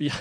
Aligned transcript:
Yeah. 0.00 0.16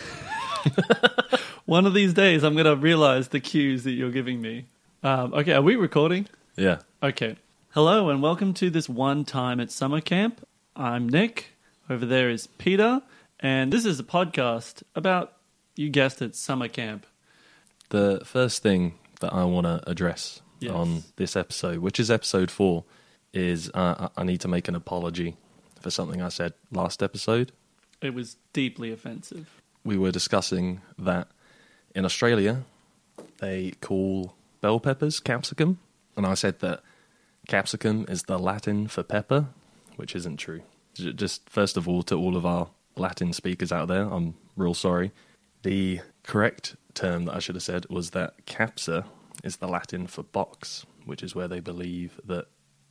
One 1.66 1.86
of 1.86 1.93
these 1.93 2.14
days, 2.14 2.43
I'm 2.43 2.54
going 2.54 2.66
to 2.66 2.75
realize 2.75 3.29
the 3.29 3.39
cues 3.39 3.86
that 3.86 3.91
you're 3.91 4.11
giving 4.11 4.41
me. 4.41 4.66
Um, 5.04 5.34
okay, 5.34 5.54
are 5.54 5.61
we 5.61 5.78
recording? 5.78 6.28
Yeah. 6.57 6.79
Okay. 7.02 7.38
Hello, 7.70 8.10
and 8.10 8.21
welcome 8.21 8.54
to 8.55 8.70
this 8.70 8.89
one 8.89 9.23
time 9.23 9.61
at 9.61 9.71
summer 9.71 10.02
camp. 10.02 10.46
I'm 10.75 11.07
Nick. 11.07 11.54
Over 11.89 12.05
there 12.05 12.29
is 12.29 12.47
Peter. 12.47 13.02
And 13.39 13.71
this 13.71 13.86
is 13.86 14.02
a 14.02 14.04
podcast 14.04 14.83
about, 14.96 15.32
you 15.78 15.89
guessed 15.89 16.21
it, 16.21 16.36
summer 16.36 16.68
camp. 16.68 17.05
The 17.88 18.21
first 18.25 18.61
thing 18.61 18.96
that 19.21 19.33
I 19.33 19.46
want 19.46 19.66
to 19.66 19.82
address 19.89 20.41
Yes. 20.60 20.74
on 20.74 21.04
this 21.16 21.38
episode, 21.38 21.77
which 21.77 22.02
is 22.02 22.11
episode 22.11 22.52
four, 22.52 22.83
is 23.32 23.71
uh, 23.74 24.10
I 24.18 24.24
need 24.25 24.41
to 24.41 24.50
make 24.50 24.68
an 24.68 24.75
apology 24.75 25.38
for 25.80 25.89
something 25.89 26.21
I 26.21 26.27
said 26.27 26.52
last 26.69 27.02
episode. 27.02 27.54
It 28.02 28.14
was 28.14 28.36
deeply 28.52 28.91
offensive. 28.91 29.58
We 29.83 29.97
were 29.97 30.11
discussing 30.11 30.82
that 30.97 31.28
in 31.96 32.06
Australia 32.06 32.64
they 33.39 33.72
call 33.81 34.36
bell 34.61 34.80
peppers 34.80 35.19
capsicum, 35.19 35.80
and 36.16 36.25
I 36.25 36.33
said 36.33 36.59
that 36.59 36.81
capsicum 37.47 38.05
is 38.08 38.23
the 38.23 38.38
Latin 38.38 38.88
for 38.88 39.03
pepper, 39.03 39.47
which 39.95 40.16
isn't 40.16 40.38
true. 40.38 40.61
Just 40.94 41.50
first 41.50 41.78
of 41.78 41.88
all, 41.88 42.03
to 42.03 42.16
all 42.16 42.36
of 42.36 42.45
our 42.45 42.69
Latin 42.95 43.33
speakers 43.33 43.72
out 43.72 43.88
there, 43.88 44.03
I'm 44.03 44.35
real 44.55 44.73
sorry. 44.73 45.11
The 45.63 46.02
correct 46.23 46.75
term 46.94 47.25
that 47.25 47.35
I 47.35 47.39
should 47.39 47.55
have 47.55 47.63
said 47.63 47.85
was 47.89 48.11
that 48.11 48.45
capsa 48.45 49.05
is 49.44 49.57
the 49.57 49.67
Latin 49.67 50.07
for 50.07 50.23
box, 50.23 50.85
which 51.05 51.23
is 51.23 51.33
where 51.35 51.47
they 51.47 51.59
believe 51.61 52.19
that 52.25 52.47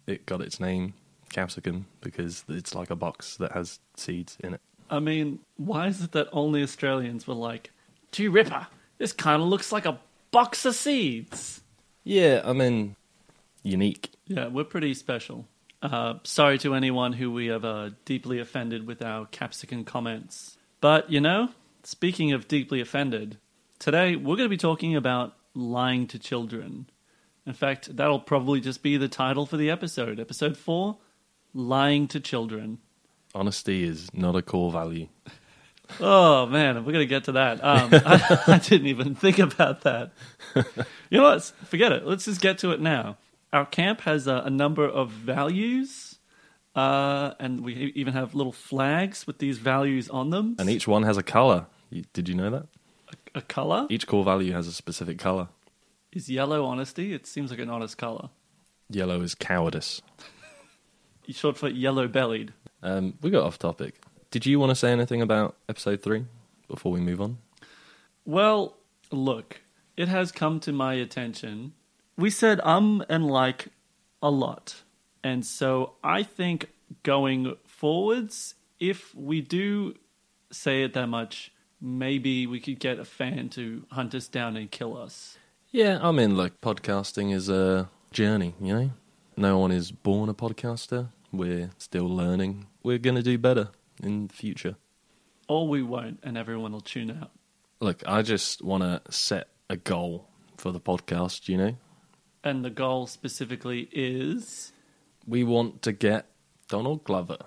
it 0.06 0.24
got 0.24 0.40
its 0.40 0.58
name, 0.58 0.94
capsicum, 1.30 1.86
because 2.00 2.44
it's 2.48 2.74
like 2.74 2.90
a 2.90 2.96
box 2.96 3.36
that 3.36 3.52
has 3.52 3.80
seeds 3.96 4.38
in 4.40 4.54
it. 4.54 4.60
I 4.90 5.00
mean, 5.00 5.40
why 5.56 5.88
is 5.88 6.02
it 6.02 6.12
that 6.12 6.28
only 6.32 6.62
Australians 6.62 7.26
were 7.26 7.34
like, 7.34 7.70
gee, 8.12 8.28
Ripper, 8.28 8.66
this 8.98 9.12
kind 9.12 9.42
of 9.42 9.48
looks 9.48 9.72
like 9.72 9.86
a 9.86 9.98
box 10.30 10.64
of 10.64 10.74
seeds? 10.74 11.60
Yeah, 12.04 12.42
I 12.44 12.52
mean, 12.52 12.96
unique. 13.62 14.10
Yeah, 14.26 14.48
we're 14.48 14.64
pretty 14.64 14.94
special. 14.94 15.46
Uh, 15.80 16.14
sorry 16.24 16.58
to 16.58 16.74
anyone 16.74 17.12
who 17.12 17.30
we 17.30 17.46
have 17.46 17.64
uh, 17.64 17.90
deeply 18.04 18.38
offended 18.40 18.86
with 18.86 19.02
our 19.02 19.26
capsicum 19.26 19.84
comments. 19.84 20.56
But, 20.80 21.10
you 21.10 21.20
know, 21.20 21.50
speaking 21.84 22.32
of 22.32 22.48
deeply 22.48 22.80
offended, 22.80 23.38
today 23.78 24.16
we're 24.16 24.36
going 24.36 24.48
to 24.48 24.48
be 24.48 24.56
talking 24.56 24.96
about 24.96 25.36
lying 25.54 26.06
to 26.08 26.18
children. 26.18 26.88
In 27.46 27.52
fact, 27.52 27.96
that'll 27.96 28.20
probably 28.20 28.60
just 28.60 28.82
be 28.82 28.96
the 28.96 29.08
title 29.08 29.46
for 29.46 29.56
the 29.56 29.70
episode. 29.70 30.20
Episode 30.20 30.56
4 30.56 30.98
Lying 31.54 32.06
to 32.08 32.20
Children. 32.20 32.78
Honesty 33.34 33.84
is 33.84 34.12
not 34.14 34.36
a 34.36 34.42
core 34.42 34.70
value. 34.72 35.08
Oh 36.00 36.46
man, 36.46 36.84
we're 36.84 36.92
gonna 36.92 37.06
get 37.06 37.24
to 37.24 37.32
that. 37.32 37.62
Um, 37.64 37.90
I, 37.92 38.42
I 38.46 38.58
didn't 38.58 38.88
even 38.88 39.14
think 39.14 39.38
about 39.38 39.82
that. 39.82 40.12
You 40.54 41.18
know 41.18 41.22
what? 41.22 41.42
Forget 41.64 41.92
it. 41.92 42.06
Let's 42.06 42.24
just 42.26 42.40
get 42.40 42.58
to 42.58 42.72
it 42.72 42.80
now. 42.80 43.16
Our 43.52 43.64
camp 43.64 44.02
has 44.02 44.26
a, 44.26 44.36
a 44.44 44.50
number 44.50 44.84
of 44.86 45.10
values, 45.10 46.18
uh, 46.76 47.32
and 47.40 47.60
we 47.64 47.74
even 47.94 48.12
have 48.12 48.34
little 48.34 48.52
flags 48.52 49.26
with 49.26 49.38
these 49.38 49.56
values 49.58 50.10
on 50.10 50.28
them. 50.30 50.56
And 50.58 50.68
each 50.68 50.86
one 50.86 51.04
has 51.04 51.16
a 51.16 51.22
color. 51.22 51.66
You- 51.90 52.04
Did 52.12 52.28
you 52.28 52.34
know 52.34 52.50
that? 52.50 52.66
a 53.34 53.40
color 53.40 53.86
Each 53.88 54.06
core 54.06 54.24
value 54.24 54.52
has 54.52 54.66
a 54.66 54.72
specific 54.72 55.18
color. 55.18 55.48
is 56.12 56.28
yellow. 56.28 56.64
Honesty. 56.66 57.14
It 57.14 57.26
seems 57.26 57.50
like 57.50 57.60
an 57.60 57.70
honest 57.70 57.96
color. 57.96 58.28
Yellow 58.90 59.22
is 59.22 59.34
cowardice. 59.34 60.02
Short 61.30 61.56
for 61.56 61.68
yellow 61.68 62.08
bellied. 62.08 62.52
Um, 62.82 63.14
we 63.22 63.30
got 63.30 63.44
off 63.44 63.58
topic. 63.58 64.00
Did 64.30 64.46
you 64.46 64.60
want 64.60 64.70
to 64.70 64.76
say 64.76 64.92
anything 64.92 65.22
about 65.22 65.56
episode 65.68 66.02
three 66.02 66.26
before 66.68 66.92
we 66.92 67.00
move 67.00 67.20
on? 67.20 67.38
Well, 68.24 68.76
look, 69.10 69.62
it 69.96 70.08
has 70.08 70.30
come 70.32 70.60
to 70.60 70.72
my 70.72 70.94
attention. 70.94 71.72
We 72.16 72.30
said 72.30 72.60
um 72.62 73.04
and 73.08 73.26
like 73.26 73.68
a 74.22 74.30
lot. 74.30 74.82
And 75.24 75.44
so 75.44 75.94
I 76.04 76.22
think 76.22 76.66
going 77.02 77.56
forwards, 77.66 78.54
if 78.78 79.14
we 79.14 79.40
do 79.40 79.94
say 80.50 80.82
it 80.82 80.94
that 80.94 81.08
much, 81.08 81.52
maybe 81.80 82.46
we 82.46 82.60
could 82.60 82.78
get 82.80 82.98
a 82.98 83.04
fan 83.04 83.48
to 83.50 83.84
hunt 83.90 84.14
us 84.14 84.28
down 84.28 84.56
and 84.56 84.70
kill 84.70 84.96
us. 84.96 85.38
Yeah, 85.70 85.98
I 86.02 86.12
mean, 86.12 86.36
like 86.36 86.60
podcasting 86.60 87.32
is 87.32 87.48
a 87.48 87.88
journey. 88.10 88.54
You 88.60 88.74
know, 88.74 88.90
no 89.36 89.58
one 89.58 89.70
is 89.70 89.90
born 89.90 90.28
a 90.28 90.34
podcaster. 90.34 91.08
We're 91.32 91.70
still 91.78 92.08
learning. 92.08 92.66
We're 92.82 92.98
gonna 92.98 93.22
do 93.22 93.38
better 93.38 93.70
in 94.02 94.28
the 94.28 94.34
future. 94.34 94.76
Or 95.48 95.66
we 95.68 95.82
won't, 95.82 96.20
and 96.22 96.36
everyone 96.36 96.72
will 96.72 96.80
tune 96.80 97.10
out. 97.10 97.30
Look, 97.80 98.02
I 98.06 98.22
just 98.22 98.62
want 98.62 98.82
to 98.82 99.00
set 99.12 99.48
a 99.70 99.76
goal 99.76 100.28
for 100.56 100.72
the 100.72 100.80
podcast. 100.80 101.48
You 101.48 101.56
know, 101.56 101.76
And 102.44 102.64
the 102.64 102.70
goal 102.70 103.06
specifically 103.06 103.88
is. 103.92 104.72
we 105.26 105.44
want 105.44 105.82
to 105.82 105.92
get 105.92 106.26
Donald 106.68 107.04
Glover, 107.04 107.38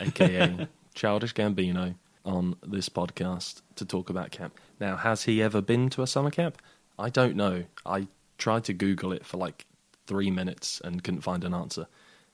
aka 0.00 0.68
Childish 0.94 1.34
Gambino, 1.34 1.94
on 2.24 2.56
this 2.66 2.88
podcast 2.88 3.62
to 3.76 3.84
talk 3.84 4.10
about 4.10 4.30
camp. 4.30 4.58
Now, 4.80 4.96
has 4.96 5.24
he 5.24 5.42
ever 5.42 5.60
been 5.62 5.88
to 5.90 6.02
a 6.02 6.06
summer 6.06 6.30
camp? 6.30 6.60
I 6.98 7.10
don't 7.10 7.36
know. 7.36 7.64
I 7.84 8.08
tried 8.38 8.64
to 8.64 8.72
Google 8.74 9.12
it 9.12 9.24
for 9.24 9.36
like 9.36 9.66
three 10.06 10.30
minutes 10.30 10.80
and 10.84 11.02
couldn't 11.04 11.20
find 11.22 11.44
an 11.44 11.54
answer. 11.54 11.86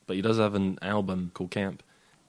But 0.06 0.16
he 0.16 0.22
does 0.22 0.38
have 0.38 0.54
an 0.54 0.78
album 0.82 1.30
called 1.34 1.50
Camp. 1.50 1.82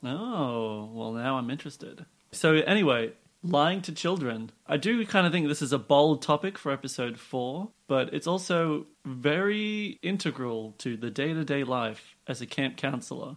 Oh, 0.04 0.90
well, 0.94 1.14
now 1.14 1.38
I'm 1.38 1.50
interested. 1.50 2.06
So, 2.32 2.56
anyway, 2.56 3.14
lying 3.44 3.82
to 3.84 3.92
children. 3.92 4.52
I 4.68 4.78
do 4.78 5.06
kind 5.06 5.28
of 5.28 5.34
think 5.34 5.48
this 5.48 5.62
is 5.62 5.74
a 5.74 5.78
bold 5.78 6.22
topic 6.22 6.58
for 6.58 6.72
episode 6.72 7.20
four, 7.20 7.70
but 7.88 8.14
it's 8.14 8.28
also 8.28 8.86
very 9.06 10.00
integral 10.02 10.74
to 10.80 10.98
the 10.98 11.12
day 11.12 11.34
to 11.34 11.44
day 11.44 11.64
life 11.64 12.16
as 12.28 12.42
a 12.42 12.46
camp 12.46 12.78
counselor. 12.78 13.36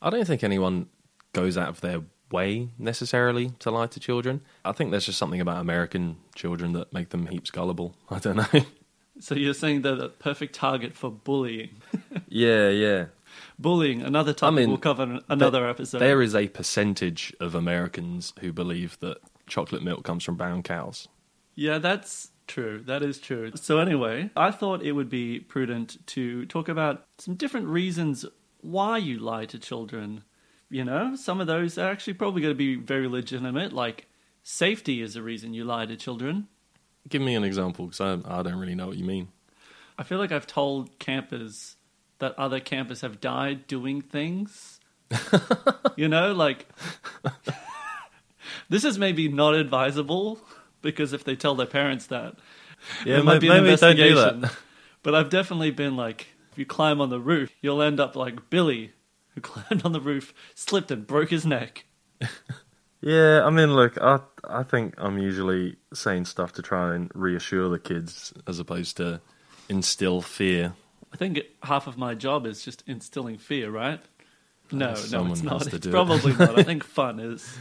I 0.00 0.10
don't 0.10 0.26
think 0.26 0.44
anyone 0.44 0.86
goes 1.32 1.58
out 1.58 1.68
of 1.68 1.80
their 1.80 2.02
way 2.30 2.68
necessarily 2.78 3.50
to 3.58 3.70
lie 3.70 3.86
to 3.86 4.00
children. 4.00 4.42
I 4.64 4.72
think 4.72 4.90
there's 4.90 5.06
just 5.06 5.18
something 5.18 5.40
about 5.40 5.60
American 5.60 6.16
children 6.34 6.72
that 6.72 6.92
make 6.92 7.08
them 7.10 7.26
heaps 7.26 7.50
gullible. 7.50 7.96
I 8.10 8.18
don't 8.18 8.36
know. 8.36 8.64
So, 9.20 9.34
you're 9.34 9.54
saying 9.54 9.82
they're 9.82 9.96
the 9.96 10.10
perfect 10.10 10.54
target 10.54 10.96
for 10.96 11.10
bullying. 11.10 11.82
yeah, 12.28 12.68
yeah. 12.68 13.06
Bullying, 13.58 14.02
another 14.02 14.32
topic 14.32 14.56
mean, 14.56 14.68
we'll 14.68 14.78
cover 14.78 15.20
another 15.28 15.68
episode. 15.68 15.98
There 15.98 16.22
is 16.22 16.34
a 16.34 16.48
percentage 16.48 17.34
of 17.40 17.54
Americans 17.54 18.32
who 18.40 18.52
believe 18.52 18.98
that 19.00 19.18
chocolate 19.46 19.82
milk 19.82 20.04
comes 20.04 20.24
from 20.24 20.36
brown 20.36 20.62
cows. 20.62 21.08
Yeah, 21.54 21.78
that's 21.78 22.30
true. 22.46 22.82
That 22.86 23.02
is 23.02 23.18
true. 23.18 23.52
So, 23.54 23.78
anyway, 23.78 24.30
I 24.36 24.50
thought 24.50 24.82
it 24.82 24.92
would 24.92 25.10
be 25.10 25.40
prudent 25.40 26.04
to 26.08 26.46
talk 26.46 26.68
about 26.68 27.06
some 27.18 27.34
different 27.34 27.66
reasons 27.66 28.24
why 28.60 28.98
you 28.98 29.18
lie 29.18 29.46
to 29.46 29.58
children. 29.58 30.24
You 30.70 30.84
know, 30.84 31.16
some 31.16 31.40
of 31.40 31.46
those 31.46 31.78
are 31.78 31.90
actually 31.90 32.12
probably 32.14 32.42
going 32.42 32.52
to 32.52 32.58
be 32.58 32.76
very 32.76 33.08
legitimate, 33.08 33.72
like 33.72 34.06
safety 34.42 35.00
is 35.00 35.16
a 35.16 35.22
reason 35.22 35.54
you 35.54 35.64
lie 35.64 35.86
to 35.86 35.96
children. 35.96 36.46
Give 37.08 37.22
me 37.22 37.34
an 37.34 37.44
example, 37.44 37.86
because 37.86 38.00
I, 38.00 38.18
I 38.38 38.42
don't 38.42 38.58
really 38.58 38.74
know 38.74 38.86
what 38.86 38.98
you 38.98 39.04
mean. 39.04 39.28
I 39.96 40.02
feel 40.02 40.18
like 40.18 40.30
I've 40.30 40.46
told 40.46 40.98
campers 40.98 41.76
that 42.18 42.38
other 42.38 42.60
campers 42.60 43.00
have 43.02 43.20
died 43.20 43.66
doing 43.66 44.00
things. 44.00 44.80
you 45.96 46.08
know, 46.08 46.32
like 46.32 46.68
this 48.68 48.84
is 48.84 48.98
maybe 48.98 49.28
not 49.28 49.54
advisable 49.54 50.38
because 50.82 51.12
if 51.12 51.24
they 51.24 51.34
tell 51.34 51.54
their 51.54 51.66
parents 51.66 52.06
that, 52.06 52.36
there 53.04 53.22
might 53.22 53.40
be 53.40 53.48
an 53.48 53.56
investigation. 53.58 54.48
But 55.02 55.14
I've 55.14 55.30
definitely 55.30 55.70
been 55.70 55.96
like, 55.96 56.26
if 56.52 56.58
you 56.58 56.66
climb 56.66 57.00
on 57.00 57.08
the 57.08 57.20
roof, 57.20 57.50
you'll 57.62 57.80
end 57.80 58.00
up 58.00 58.16
like 58.16 58.50
Billy, 58.50 58.92
who 59.34 59.40
climbed 59.40 59.84
on 59.84 59.92
the 59.92 60.00
roof, 60.00 60.34
slipped 60.54 60.90
and 60.90 61.06
broke 61.06 61.30
his 61.30 61.46
neck. 61.46 61.84
Yeah, 63.00 63.44
I 63.44 63.50
mean, 63.50 63.74
look, 63.74 63.96
I 64.00 64.18
I 64.42 64.64
think 64.64 64.94
I'm 64.98 65.18
usually 65.18 65.76
saying 65.94 66.24
stuff 66.24 66.52
to 66.54 66.62
try 66.62 66.94
and 66.94 67.10
reassure 67.14 67.68
the 67.68 67.78
kids 67.78 68.32
as 68.46 68.58
opposed 68.58 68.96
to 68.96 69.20
instill 69.68 70.20
fear. 70.20 70.74
I 71.12 71.16
think 71.16 71.40
half 71.62 71.86
of 71.86 71.96
my 71.96 72.14
job 72.14 72.46
is 72.46 72.62
just 72.62 72.82
instilling 72.86 73.38
fear, 73.38 73.70
right? 73.70 74.00
No, 74.70 74.94
no, 75.10 75.26
it's 75.32 75.42
not. 75.42 75.66
It's 75.66 75.86
it. 75.86 75.90
probably 75.90 76.34
not. 76.34 76.58
I 76.58 76.62
think 76.62 76.84
fun 76.98 77.20
is. 77.20 77.56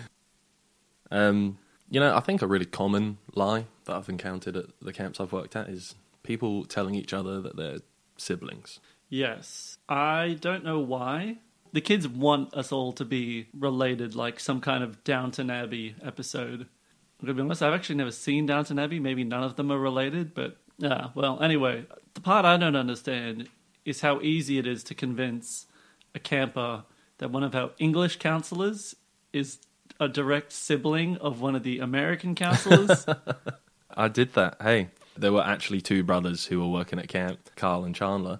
Um, 1.09 1.57
you 1.89 1.99
know, 1.99 2.15
I 2.15 2.19
think 2.19 2.41
a 2.41 2.47
really 2.47 2.65
common 2.65 3.17
lie 3.33 3.65
that 3.85 3.95
I've 3.95 4.09
encountered 4.09 4.57
at 4.57 4.65
the 4.81 4.91
camps 4.91 5.19
I've 5.19 5.31
worked 5.31 5.55
at 5.55 5.69
is 5.69 5.95
people 6.23 6.65
telling 6.65 6.95
each 6.95 7.13
other 7.13 7.39
that 7.41 7.55
they're 7.55 7.79
siblings. 8.17 8.79
Yes. 9.09 9.77
I 9.87 10.37
don't 10.41 10.65
know 10.65 10.79
why. 10.79 11.37
The 11.71 11.81
kids 11.81 12.07
want 12.07 12.53
us 12.53 12.71
all 12.71 12.91
to 12.93 13.05
be 13.05 13.47
related, 13.57 14.15
like 14.15 14.39
some 14.39 14.59
kind 14.59 14.83
of 14.83 15.03
Downton 15.03 15.49
Abbey 15.49 15.95
episode. 16.03 16.61
I'm 16.61 17.25
gonna 17.25 17.33
be 17.33 17.41
honest, 17.41 17.63
I've 17.63 17.73
actually 17.73 17.95
never 17.95 18.11
seen 18.11 18.45
Downton 18.45 18.79
Abbey. 18.79 18.99
Maybe 18.99 19.23
none 19.23 19.43
of 19.43 19.55
them 19.55 19.71
are 19.71 19.79
related, 19.79 20.33
but 20.33 20.57
yeah. 20.77 21.07
Well, 21.15 21.41
anyway, 21.41 21.85
the 22.17 22.21
part 22.21 22.45
I 22.45 22.57
don't 22.57 22.75
understand 22.75 23.47
is 23.85 24.01
how 24.01 24.19
easy 24.21 24.57
it 24.57 24.65
is 24.65 24.83
to 24.85 24.95
convince 24.95 25.67
a 26.15 26.19
camper 26.19 26.83
that 27.19 27.29
one 27.29 27.43
of 27.43 27.53
our 27.53 27.69
English 27.77 28.17
counselors 28.17 28.95
is 29.33 29.59
a 29.99 30.07
direct 30.07 30.51
sibling 30.51 31.17
of 31.17 31.41
one 31.41 31.55
of 31.55 31.61
the 31.61 31.77
American 31.77 32.33
counselors. 32.33 33.05
I 33.95 34.07
did 34.07 34.33
that. 34.33 34.57
Hey, 34.59 34.89
there 35.15 35.31
were 35.31 35.43
actually 35.43 35.79
two 35.79 36.03
brothers 36.03 36.47
who 36.47 36.59
were 36.59 36.67
working 36.67 36.97
at 36.97 37.07
camp, 37.07 37.37
Carl 37.55 37.83
and 37.85 37.93
Chandler, 37.93 38.39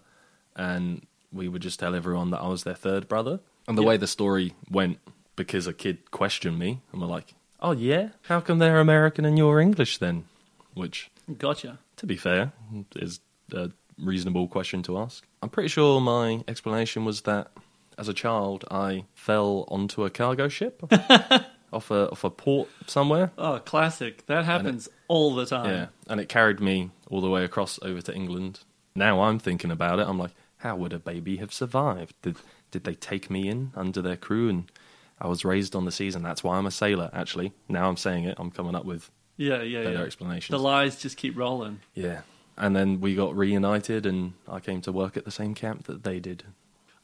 and 0.56 1.06
we 1.31 1.47
would 1.47 1.62
just 1.62 1.80
tell 1.80 1.94
everyone 1.94 2.31
that 2.31 2.41
I 2.41 2.47
was 2.47 2.63
their 2.63 2.73
third 2.73 3.07
brother. 3.07 3.41
And 3.68 3.77
the 3.77 3.83
Yeah. 3.83 3.89
way 3.89 3.97
the 3.97 4.07
story 4.07 4.53
went, 4.71 4.97
because 5.35 5.68
a 5.68 5.73
kid 5.73 6.09
questioned 6.09 6.57
me, 6.57 6.81
and 6.91 7.00
we're 7.00 7.07
like, 7.07 7.35
"Oh 7.59 7.73
yeah, 7.73 8.09
how 8.23 8.39
come 8.41 8.57
they're 8.57 8.80
American 8.80 9.23
and 9.23 9.38
you're 9.38 9.59
English 9.59 10.00
then?" 10.00 10.25
Which, 10.73 11.12
gotcha. 11.38 11.77
to 11.97 12.06
be 12.07 12.18
fair, 12.18 12.53
is 12.95 13.19
a 13.53 13.71
reasonable 13.97 14.47
question 14.47 14.83
to 14.83 14.97
ask. 14.97 15.25
I'm 15.41 15.49
pretty 15.49 15.69
sure 15.69 15.99
my 16.01 16.44
explanation 16.47 17.05
was 17.05 17.21
that 17.21 17.51
as 17.97 18.07
a 18.07 18.13
child 18.13 18.63
I 18.69 19.05
fell 19.15 19.65
onto 19.69 20.05
a 20.05 20.09
cargo 20.09 20.47
ship 20.49 20.83
off 21.73 21.89
a 21.91 22.09
off 22.11 22.23
a 22.23 22.29
port 22.29 22.69
somewhere. 22.85 23.31
Oh, 23.38 23.59
classic. 23.59 24.25
That 24.27 24.45
happens 24.45 24.88
all 25.07 25.33
the 25.35 25.45
time. 25.45 25.69
Yeah, 25.69 25.88
and 26.07 26.19
it 26.19 26.29
carried 26.29 26.59
me 26.59 26.91
all 27.09 27.21
the 27.21 27.29
way 27.29 27.44
across 27.44 27.79
over 27.81 28.01
to 28.01 28.13
England. 28.13 28.59
Now 28.95 29.21
I'm 29.21 29.39
thinking 29.39 29.71
about 29.71 29.99
it. 29.99 30.07
I'm 30.07 30.17
like, 30.19 30.31
how 30.57 30.75
would 30.75 30.94
a 30.94 30.99
baby 30.99 31.38
have 31.38 31.53
survived? 31.53 32.13
Did 32.21 32.38
did 32.71 32.83
they 32.83 32.95
take 32.95 33.29
me 33.29 33.47
in 33.47 33.71
under 33.75 34.01
their 34.01 34.17
crew 34.17 34.49
and 34.49 34.71
I 35.19 35.27
was 35.27 35.44
raised 35.45 35.75
on 35.75 35.85
the 35.85 35.91
seas 35.91 36.15
and 36.15 36.23
that's 36.23 36.44
why 36.44 36.57
I'm 36.57 36.65
a 36.67 36.71
sailor 36.71 37.09
actually. 37.13 37.53
Now 37.67 37.89
I'm 37.89 37.97
saying 37.97 38.25
it, 38.25 38.35
I'm 38.38 38.51
coming 38.51 38.75
up 38.75 38.85
with 38.85 39.09
Yeah, 39.38 39.61
yeah, 39.63 39.83
better 39.83 39.99
yeah. 39.99 40.01
explanations. 40.03 40.49
The 40.55 40.59
lies 40.63 40.97
just 41.01 41.17
keep 41.17 41.35
rolling. 41.38 41.79
yeah. 41.95 42.21
And 42.57 42.75
then 42.75 43.00
we 43.00 43.13
got 43.13 43.36
reunited 43.36 44.06
and 44.06 44.33
I 44.48 44.59
came 44.59 44.81
to 44.81 44.92
work 44.92 45.15
at 45.15 45.25
the 45.25 45.31
same 45.31 45.54
camp 45.54 45.86
that 45.86 46.04
they 46.04 46.19
did. 46.19 46.44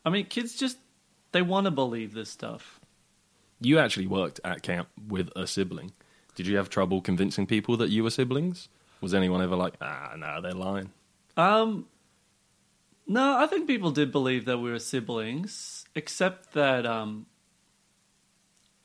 I 0.04 0.10
mean, 0.10 0.26
kids 0.26 0.56
just 0.56 0.78
they 1.32 1.42
want 1.42 1.66
to 1.66 1.72
believe 1.72 2.14
this 2.14 2.30
stuff. 2.30 2.80
You 3.60 3.80
actually 3.80 4.08
worked 4.08 4.40
at 4.44 4.62
camp 4.62 4.90
with 5.08 5.30
a 5.36 5.48
sibling. 5.48 5.92
Did 6.36 6.48
you 6.48 6.58
have 6.58 6.70
trouble 6.70 7.02
convincing 7.02 7.46
people 7.46 7.78
that 7.78 7.90
you 7.90 8.04
were 8.04 8.10
siblings? 8.10 8.68
Was 9.02 9.14
anyone 9.14 9.42
ever 9.42 9.56
like, 9.56 9.76
ah, 9.82 10.14
no, 10.18 10.42
they're 10.42 10.52
lying? 10.52 10.92
Um, 11.38 11.88
no, 13.08 13.38
I 13.38 13.48
think 13.48 13.68
people 13.68 13.92
did 13.92 14.12
believe 14.12 14.46
that 14.46 14.58
we 14.58 14.72
were 14.72 14.80
siblings, 14.80 15.86
except 15.94 16.54
that 16.54 16.86
um, 16.86 17.26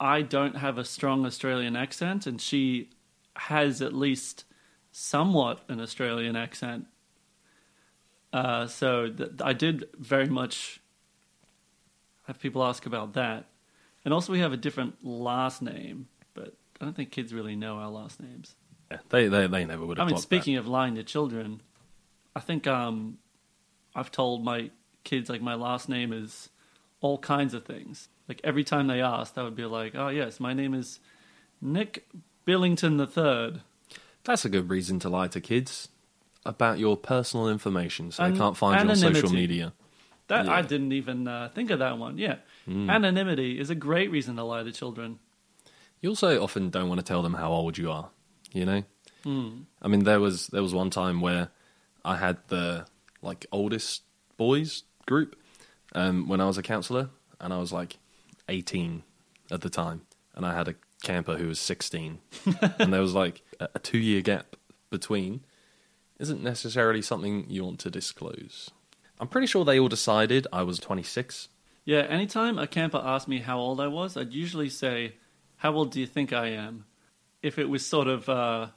I 0.00 0.22
don't 0.22 0.56
have 0.56 0.76
a 0.76 0.84
strong 0.84 1.24
Australian 1.24 1.76
accent, 1.76 2.26
and 2.26 2.40
she 2.40 2.90
has 3.36 3.80
at 3.80 3.94
least 3.94 4.44
somewhat 4.98 5.60
an 5.68 5.80
Australian 5.80 6.34
accent. 6.34 6.86
Uh, 8.32 8.66
so 8.66 9.08
th- 9.08 9.30
I 9.42 9.52
did 9.52 9.88
very 9.96 10.26
much 10.26 10.80
have 12.26 12.40
people 12.40 12.64
ask 12.64 12.84
about 12.84 13.14
that, 13.14 13.46
and 14.04 14.12
also 14.12 14.32
we 14.32 14.40
have 14.40 14.52
a 14.52 14.56
different 14.56 15.04
last 15.04 15.62
name, 15.62 16.08
but 16.34 16.54
I 16.80 16.84
don't 16.84 16.94
think 16.94 17.10
kids 17.10 17.32
really 17.32 17.56
know 17.56 17.76
our 17.76 17.88
last 17.88 18.20
names. 18.20 18.54
Yeah, 18.90 18.98
they, 19.08 19.28
they, 19.28 19.46
they 19.46 19.64
never 19.64 19.86
would 19.86 19.98
I 19.98 20.04
mean, 20.04 20.16
speaking 20.16 20.56
of 20.56 20.66
lying 20.66 20.96
to 20.96 21.04
children, 21.04 21.62
I 22.34 22.40
think 22.40 22.66
um, 22.66 23.18
I've 23.94 24.10
told 24.10 24.44
my 24.44 24.70
kids 25.04 25.30
like 25.30 25.40
my 25.40 25.54
last 25.54 25.88
name 25.88 26.12
is 26.12 26.50
all 27.00 27.18
kinds 27.18 27.54
of 27.54 27.64
things. 27.64 28.08
Like 28.28 28.40
every 28.42 28.64
time 28.64 28.88
they 28.88 29.00
ask, 29.00 29.38
I 29.38 29.42
would 29.44 29.56
be 29.56 29.64
like, 29.64 29.94
"Oh 29.94 30.08
yes, 30.08 30.40
my 30.40 30.52
name 30.52 30.74
is 30.74 30.98
Nick 31.62 32.06
Billington 32.44 32.96
the 32.96 33.06
Third. 33.06 33.62
That's 34.28 34.44
a 34.44 34.50
good 34.50 34.68
reason 34.68 34.98
to 35.00 35.08
lie 35.08 35.28
to 35.28 35.40
kids 35.40 35.88
about 36.44 36.78
your 36.78 36.98
personal 36.98 37.48
information 37.48 38.12
so 38.12 38.24
An- 38.24 38.32
they 38.34 38.38
can't 38.38 38.58
find 38.58 38.84
you 38.84 38.90
on 38.90 38.96
social 39.14 39.30
media. 39.30 39.72
That 40.26 40.46
I 40.46 40.60
didn't 40.60 40.92
even 40.92 41.26
uh, 41.26 41.48
think 41.54 41.70
of 41.70 41.78
that 41.78 41.96
one. 41.96 42.18
Yeah, 42.18 42.36
anonymity 42.68 43.58
is 43.58 43.70
a 43.70 43.74
great 43.74 44.10
reason 44.10 44.36
to 44.36 44.44
lie 44.44 44.62
to 44.62 44.70
children. 44.70 45.18
You 46.02 46.10
also 46.10 46.42
often 46.42 46.68
don't 46.68 46.90
want 46.90 47.00
to 47.00 47.06
tell 47.06 47.22
them 47.22 47.32
how 47.32 47.50
old 47.50 47.78
you 47.78 47.90
are, 47.90 48.10
you 48.52 48.66
know? 48.66 48.82
Hmm. 49.24 49.62
I 49.80 49.88
mean 49.88 50.04
there 50.04 50.20
was 50.20 50.48
there 50.48 50.62
was 50.62 50.74
one 50.74 50.90
time 50.90 51.22
where 51.22 51.48
I 52.04 52.16
had 52.16 52.36
the 52.48 52.86
like 53.22 53.46
oldest 53.50 54.02
boys 54.36 54.82
group 55.06 55.36
um, 55.94 56.28
when 56.28 56.42
I 56.42 56.44
was 56.44 56.58
a 56.58 56.62
counselor 56.62 57.08
and 57.40 57.54
I 57.54 57.56
was 57.56 57.72
like 57.72 57.96
18 58.50 59.04
at 59.50 59.62
the 59.62 59.70
time 59.70 60.02
and 60.34 60.44
I 60.44 60.54
had 60.54 60.68
a 60.68 60.74
camper 61.02 61.36
who 61.36 61.48
was 61.48 61.58
16 61.58 62.18
and 62.78 62.92
there 62.92 63.00
was 63.00 63.14
like 63.14 63.42
a, 63.60 63.78
2 63.78 63.98
year 63.98 64.20
gap 64.22 64.56
between 64.90 65.40
isn't 66.18 66.42
necessarily 66.42 67.02
something 67.02 67.46
you 67.48 67.64
want 67.64 67.78
to 67.80 67.90
disclose. 67.90 68.70
I'm 69.20 69.28
pretty 69.28 69.46
sure 69.46 69.64
they 69.64 69.78
all 69.78 69.88
decided 69.88 70.46
I 70.52 70.62
was 70.62 70.78
26 70.78 71.48
Yeah, 71.84 72.02
anytime 72.02 72.58
a 72.58 72.66
camper 72.66 73.00
asked 73.02 73.28
me 73.28 73.38
how 73.38 73.58
old 73.58 73.80
I 73.80 73.86
was, 73.88 74.16
I'd 74.16 74.32
usually 74.32 74.68
say, 74.68 75.14
"How 75.56 75.72
old 75.72 75.90
do 75.92 76.00
you 76.00 76.06
think 76.06 76.32
I 76.32 76.48
am?" 76.48 76.84
If 77.42 77.58
it 77.58 77.68
was 77.68 77.86
sort 77.86 78.08
of 78.08 78.28
uh, 78.28 78.68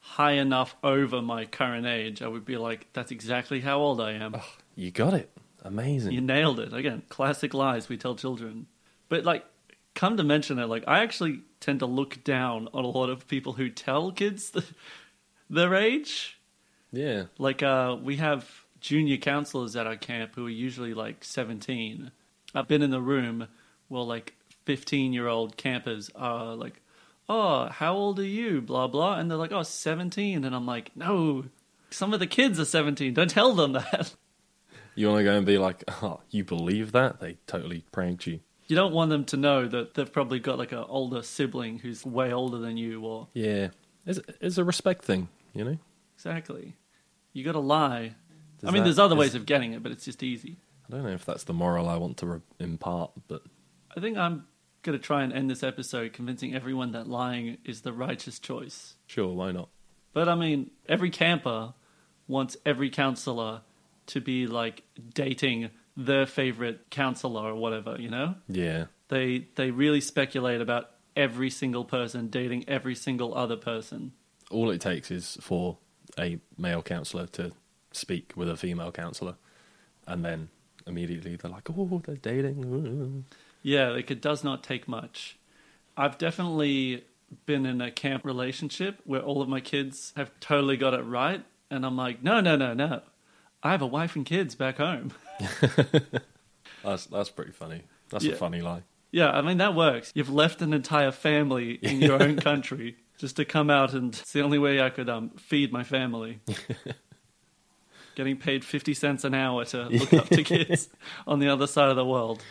high 0.00 0.32
enough 0.32 0.74
over 0.82 1.22
my 1.22 1.44
current 1.44 1.86
age, 1.86 2.22
I 2.22 2.28
would 2.28 2.44
be 2.44 2.56
like, 2.56 2.92
"That's 2.92 3.10
exactly 3.12 3.60
how 3.60 3.78
old 3.78 4.00
I 4.00 4.12
am." 4.12 4.36
You 4.74 4.90
got 4.90 5.14
it. 5.14 5.30
Amazing. 5.62 6.12
You 6.12 6.20
nailed 6.22 6.58
it. 6.58 6.72
Again, 6.72 7.02
classic 7.08 7.52
lies 7.52 7.88
we 7.88 7.96
tell 7.98 8.14
children. 8.16 8.66
But 9.10 9.24
like, 9.24 9.44
come 9.94 10.16
to 10.16 10.24
mention 10.24 10.58
it, 10.58 10.66
like 10.66 10.84
I 10.86 11.02
actually 11.02 11.42
tend 11.60 11.80
to 11.80 11.86
look 11.86 12.22
down 12.24 12.68
on 12.72 12.84
a 12.84 12.88
lot 12.88 13.10
of 13.10 13.26
people 13.26 13.54
who 13.54 13.68
tell 13.68 14.12
kids 14.12 14.50
the, 14.50 14.64
their 15.50 15.74
age. 15.74 16.38
yeah. 16.92 17.24
Like, 17.38 17.62
uh, 17.62 17.96
we 18.02 18.16
have 18.16 18.48
junior 18.80 19.18
counselors 19.18 19.76
at 19.76 19.86
our 19.86 19.96
camp 19.96 20.34
who 20.34 20.46
are 20.46 20.50
usually 20.50 20.94
like 20.94 21.22
17. 21.22 22.10
I've 22.54 22.68
been 22.68 22.82
in 22.82 22.90
the 22.90 23.00
room 23.00 23.46
where 23.88 24.02
like 24.02 24.34
15 24.64 25.12
year 25.12 25.26
old 25.26 25.56
campers 25.56 26.10
are 26.14 26.54
like, 26.54 26.80
oh, 27.28 27.68
how 27.68 27.94
old 27.94 28.18
are 28.18 28.24
you? 28.24 28.60
Blah, 28.60 28.88
blah. 28.88 29.18
And 29.18 29.30
they're 29.30 29.38
like, 29.38 29.52
oh, 29.52 29.62
17. 29.62 30.44
And 30.44 30.54
I'm 30.54 30.66
like, 30.66 30.96
no, 30.96 31.44
some 31.90 32.12
of 32.12 32.20
the 32.20 32.26
kids 32.26 32.58
are 32.58 32.64
17. 32.64 33.14
Don't 33.14 33.30
tell 33.30 33.54
them 33.54 33.72
that. 33.72 34.14
You 34.94 35.08
want 35.08 35.20
to 35.20 35.24
go 35.24 35.36
and 35.36 35.46
be 35.46 35.58
like, 35.58 35.84
oh, 36.02 36.20
you 36.30 36.44
believe 36.44 36.92
that? 36.92 37.20
They 37.20 37.38
totally 37.46 37.84
pranked 37.92 38.26
you. 38.26 38.40
You 38.70 38.76
don't 38.76 38.92
want 38.92 39.10
them 39.10 39.24
to 39.26 39.36
know 39.36 39.66
that 39.66 39.94
they've 39.94 40.12
probably 40.12 40.38
got 40.38 40.56
like 40.58 40.70
an 40.72 40.84
older 40.88 41.22
sibling 41.22 41.80
who's 41.80 42.06
way 42.06 42.32
older 42.32 42.58
than 42.58 42.76
you 42.76 43.04
or 43.04 43.26
Yeah. 43.34 43.68
It's, 44.06 44.20
it's 44.40 44.58
a 44.58 44.64
respect 44.64 45.04
thing, 45.04 45.28
you 45.54 45.64
know? 45.64 45.78
exactly. 46.14 46.76
You 47.32 47.44
got 47.44 47.52
to 47.52 47.58
lie. 47.60 48.14
Does 48.60 48.68
I 48.68 48.72
mean, 48.72 48.82
that- 48.82 48.84
there's 48.84 48.98
other 48.98 49.14
is- 49.16 49.18
ways 49.20 49.34
of 49.34 49.46
getting 49.46 49.72
it, 49.72 49.82
but 49.82 49.90
it's 49.92 50.04
just 50.04 50.22
easy. 50.22 50.56
I 50.88 50.92
don't 50.92 51.02
know 51.04 51.10
if 51.10 51.24
that's 51.24 51.44
the 51.44 51.52
moral 51.52 51.88
I 51.88 51.96
want 51.96 52.16
to 52.18 52.26
re- 52.26 52.40
impart, 52.58 53.12
but 53.28 53.42
I 53.96 54.00
think 54.00 54.16
I'm 54.18 54.46
going 54.82 54.98
to 54.98 55.02
try 55.04 55.22
and 55.22 55.32
end 55.32 55.48
this 55.50 55.62
episode 55.62 56.12
convincing 56.12 56.54
everyone 56.54 56.92
that 56.92 57.06
lying 57.08 57.58
is 57.64 57.82
the 57.82 57.92
righteous 57.92 58.38
choice. 58.38 58.94
sure, 59.06 59.34
why 59.34 59.52
not? 59.52 59.68
But 60.12 60.28
I 60.28 60.34
mean, 60.34 60.70
every 60.88 61.10
camper 61.10 61.74
wants 62.28 62.56
every 62.66 62.90
counselor 62.90 63.62
to 64.06 64.20
be 64.20 64.46
like 64.46 64.82
dating 65.14 65.70
their 65.96 66.26
favorite 66.26 66.90
counselor 66.90 67.42
or 67.42 67.54
whatever, 67.54 67.96
you 67.98 68.10
know? 68.10 68.34
Yeah. 68.48 68.86
They 69.08 69.48
they 69.56 69.70
really 69.70 70.00
speculate 70.00 70.60
about 70.60 70.90
every 71.16 71.50
single 71.50 71.84
person 71.84 72.28
dating 72.28 72.68
every 72.68 72.94
single 72.94 73.34
other 73.34 73.56
person. 73.56 74.12
All 74.50 74.70
it 74.70 74.80
takes 74.80 75.10
is 75.10 75.36
for 75.40 75.78
a 76.18 76.38
male 76.56 76.82
counselor 76.82 77.26
to 77.26 77.52
speak 77.92 78.32
with 78.36 78.48
a 78.48 78.56
female 78.56 78.92
counselor, 78.92 79.34
and 80.06 80.24
then 80.24 80.48
immediately 80.86 81.36
they're 81.36 81.50
like, 81.50 81.68
oh, 81.70 82.00
they're 82.04 82.16
dating. 82.16 83.24
Yeah, 83.62 83.88
like 83.88 84.10
it 84.10 84.22
does 84.22 84.42
not 84.42 84.62
take 84.62 84.88
much. 84.88 85.38
I've 85.96 86.18
definitely 86.18 87.04
been 87.46 87.66
in 87.66 87.80
a 87.80 87.90
camp 87.90 88.24
relationship 88.24 89.00
where 89.04 89.20
all 89.20 89.42
of 89.42 89.48
my 89.48 89.60
kids 89.60 90.12
have 90.16 90.30
totally 90.40 90.76
got 90.76 90.94
it 90.94 91.02
right, 91.02 91.44
and 91.70 91.84
I'm 91.84 91.96
like, 91.96 92.22
no, 92.22 92.40
no, 92.40 92.56
no, 92.56 92.74
no. 92.74 93.02
I 93.62 93.72
have 93.72 93.82
a 93.82 93.86
wife 93.86 94.16
and 94.16 94.24
kids 94.24 94.54
back 94.54 94.78
home. 94.78 95.12
That's, 96.82 97.04
that's 97.06 97.28
pretty 97.28 97.52
funny. 97.52 97.82
That's 98.08 98.24
Yeah. 98.24 98.32
a 98.32 98.36
funny 98.36 98.62
lie. 98.62 98.82
Yeah, 99.10 99.30
I 99.30 99.42
mean 99.42 99.58
that 99.58 99.74
works. 99.74 100.12
You've 100.14 100.30
left 100.30 100.62
an 100.62 100.72
entire 100.72 101.10
family 101.12 101.72
in 101.72 102.00
your 102.00 102.22
own 102.22 102.36
country 102.50 102.96
just 103.18 103.36
to 103.36 103.44
come 103.44 103.68
out, 103.68 103.92
and 103.92 104.14
it's 104.14 104.32
the 104.32 104.40
only 104.40 104.58
way 104.58 104.80
I 104.80 104.88
could 104.88 105.10
um, 105.10 105.30
feed 105.30 105.72
my 105.72 105.82
family. 105.82 106.40
Getting 108.14 108.36
paid 108.38 108.64
fifty 108.64 108.94
cents 108.94 109.24
an 109.24 109.34
hour 109.34 109.64
to 109.66 109.84
look 109.88 110.12
up 110.14 110.28
to 110.28 110.42
kids 110.42 110.88
on 111.26 111.38
the 111.38 111.48
other 111.48 111.66
side 111.66 111.90
of 111.90 111.96
the 111.96 112.04
world. 112.04 112.42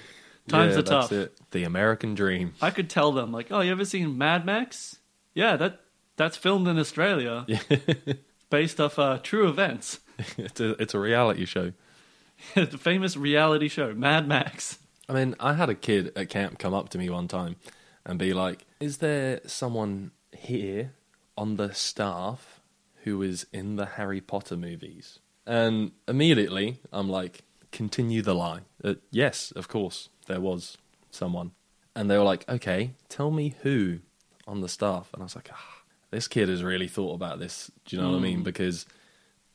Times 0.47 0.73
Yeah, 0.73 0.79
are 0.79 0.83
tough. 0.83 1.11
It. 1.11 1.37
The 1.51 1.63
American 1.63 2.13
dream. 2.15 2.53
I 2.61 2.71
could 2.71 2.89
tell 2.89 3.11
them 3.11 3.31
like, 3.31 3.51
"Oh, 3.51 3.61
you 3.61 3.71
ever 3.71 3.85
seen 3.85 4.17
Mad 4.17 4.45
Max? 4.45 4.97
Yeah, 5.33 5.57
that 5.57 5.81
that's 6.17 6.37
filmed 6.37 6.67
in 6.67 6.77
Australia, 6.79 7.45
based 8.49 8.79
off 8.79 8.97
uh, 8.99 9.19
true 9.23 9.47
events. 9.49 9.99
it's, 10.38 10.59
a, 10.59 10.71
it's 10.81 10.93
a 10.93 10.99
reality 10.99 11.45
show. 11.45 11.73
the 12.55 12.77
famous 12.77 13.17
reality 13.17 13.67
show 13.67 13.93
Mad 13.93 14.27
Max." 14.27 14.79
I 15.07 15.13
mean, 15.13 15.35
I 15.39 15.53
had 15.53 15.69
a 15.69 15.75
kid 15.75 16.11
at 16.15 16.29
camp 16.29 16.59
come 16.59 16.73
up 16.73 16.89
to 16.89 16.97
me 16.97 17.09
one 17.09 17.27
time 17.27 17.55
and 18.05 18.19
be 18.19 18.33
like, 18.33 18.65
"Is 18.79 18.97
there 18.97 19.41
someone 19.45 20.11
here 20.31 20.93
on 21.38 21.55
the 21.55 21.73
staff 21.73 22.59
who 23.03 23.21
is 23.21 23.45
in 23.51 23.75
the 23.75 23.85
Harry 23.85 24.21
Potter 24.21 24.55
movies?" 24.55 25.19
And 25.45 25.91
immediately, 26.07 26.79
I'm 26.91 27.09
like, 27.09 27.43
"Continue 27.71 28.21
the 28.21 28.35
lie." 28.35 28.61
Uh, 28.83 28.95
yes, 29.11 29.51
of 29.51 29.67
course, 29.67 30.09
there 30.27 30.41
was 30.41 30.77
someone. 31.11 31.51
and 31.95 32.09
they 32.09 32.17
were 32.17 32.23
like, 32.23 32.47
"Okay, 32.47 32.93
tell 33.09 33.31
me 33.31 33.55
who 33.63 33.99
on 34.47 34.61
the 34.61 34.69
staff." 34.69 35.09
And 35.13 35.21
I 35.21 35.25
was 35.25 35.35
like, 35.35 35.49
ah, 35.51 35.81
"This 36.11 36.27
kid 36.27 36.47
has 36.47 36.63
really 36.63 36.88
thought 36.88 37.15
about 37.15 37.39
this." 37.39 37.71
Do 37.85 37.95
you 37.95 38.01
know 38.01 38.11
what 38.11 38.17
I 38.17 38.21
mean? 38.21 38.43
Because 38.43 38.85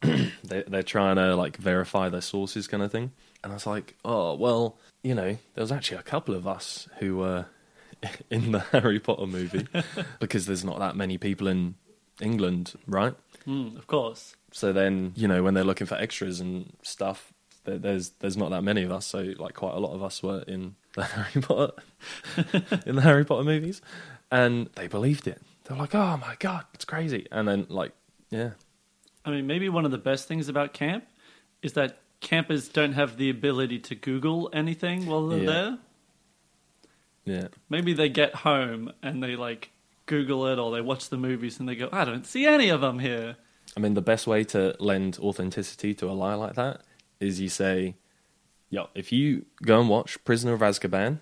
they, 0.44 0.62
they're 0.66 0.82
trying 0.82 1.16
to 1.16 1.34
like 1.36 1.56
verify 1.56 2.08
their 2.08 2.20
sources, 2.20 2.66
kind 2.66 2.82
of 2.82 2.90
thing. 2.92 3.12
And 3.42 3.52
I 3.52 3.54
was 3.56 3.66
like, 3.66 3.94
"Oh, 4.04 4.34
well, 4.34 4.78
you 5.02 5.14
know, 5.14 5.36
there 5.54 5.62
was 5.62 5.72
actually 5.72 5.98
a 5.98 6.02
couple 6.02 6.34
of 6.34 6.46
us 6.46 6.88
who 6.98 7.16
were 7.18 7.46
in 8.30 8.52
the 8.52 8.60
Harry 8.72 9.00
Potter 9.00 9.26
movie 9.26 9.66
because 10.20 10.46
there's 10.46 10.64
not 10.64 10.78
that 10.78 10.96
many 10.96 11.18
people 11.18 11.46
in 11.48 11.74
England, 12.20 12.74
right?" 12.86 13.14
Mm, 13.46 13.76
of 13.76 13.86
course. 13.86 14.36
So 14.52 14.72
then, 14.72 15.12
you 15.16 15.26
know, 15.28 15.42
when 15.42 15.54
they're 15.54 15.64
looking 15.64 15.86
for 15.86 15.96
extras 15.96 16.40
and 16.40 16.72
stuff, 16.82 17.32
there- 17.64 17.78
there's 17.78 18.10
there's 18.20 18.36
not 18.36 18.50
that 18.50 18.62
many 18.62 18.82
of 18.82 18.90
us. 18.92 19.06
So 19.06 19.34
like 19.38 19.54
quite 19.54 19.74
a 19.74 19.78
lot 19.80 19.92
of 19.94 20.02
us 20.02 20.22
were 20.22 20.42
in 20.46 20.76
the 20.94 21.04
Harry 21.04 21.42
Potter 21.42 21.72
in 22.86 22.96
the 22.96 23.02
Harry 23.02 23.24
Potter 23.24 23.44
movies, 23.44 23.82
and 24.30 24.68
they 24.76 24.86
believed 24.86 25.26
it. 25.26 25.42
They're 25.64 25.76
like, 25.76 25.94
"Oh 25.94 26.16
my 26.18 26.36
god, 26.38 26.64
it's 26.74 26.84
crazy!" 26.84 27.26
And 27.32 27.48
then 27.48 27.66
like, 27.68 27.92
yeah, 28.30 28.50
I 29.24 29.30
mean, 29.30 29.46
maybe 29.46 29.68
one 29.68 29.84
of 29.84 29.90
the 29.90 29.98
best 29.98 30.28
things 30.28 30.48
about 30.48 30.72
camp 30.72 31.04
is 31.62 31.72
that 31.74 31.98
campers 32.20 32.68
don't 32.68 32.92
have 32.92 33.16
the 33.16 33.30
ability 33.30 33.78
to 33.80 33.94
Google 33.94 34.50
anything 34.52 35.06
while 35.06 35.26
they're 35.28 35.38
Yeah. 35.40 35.46
there. 35.46 35.78
yeah, 37.24 37.48
Maybe 37.70 37.92
they 37.94 38.08
get 38.10 38.34
home 38.34 38.92
and 39.02 39.22
they 39.22 39.34
like 39.36 39.70
Google 40.06 40.46
it 40.48 40.58
or 40.58 40.70
they 40.72 40.80
watch 40.82 41.08
the 41.08 41.16
movies 41.16 41.58
and 41.58 41.66
they 41.68 41.74
go, 41.74 41.88
I 41.90 42.04
don't 42.04 42.26
see 42.26 42.44
any 42.46 42.68
of 42.68 42.82
them 42.82 42.98
here. 42.98 43.36
I 43.76 43.80
mean, 43.80 43.94
the 43.94 44.02
best 44.02 44.26
way 44.26 44.44
to 44.44 44.76
lend 44.78 45.18
authenticity 45.18 45.94
to 45.94 46.06
a 46.10 46.12
lie 46.12 46.34
like 46.34 46.54
that 46.54 46.82
is 47.18 47.40
you 47.40 47.48
say, 47.48 47.96
"Yo, 48.68 48.88
if 48.94 49.10
you 49.10 49.46
go 49.62 49.80
and 49.80 49.88
watch 49.88 50.22
Prisoner 50.24 50.52
of 50.52 50.60
Azkaban, 50.60 51.20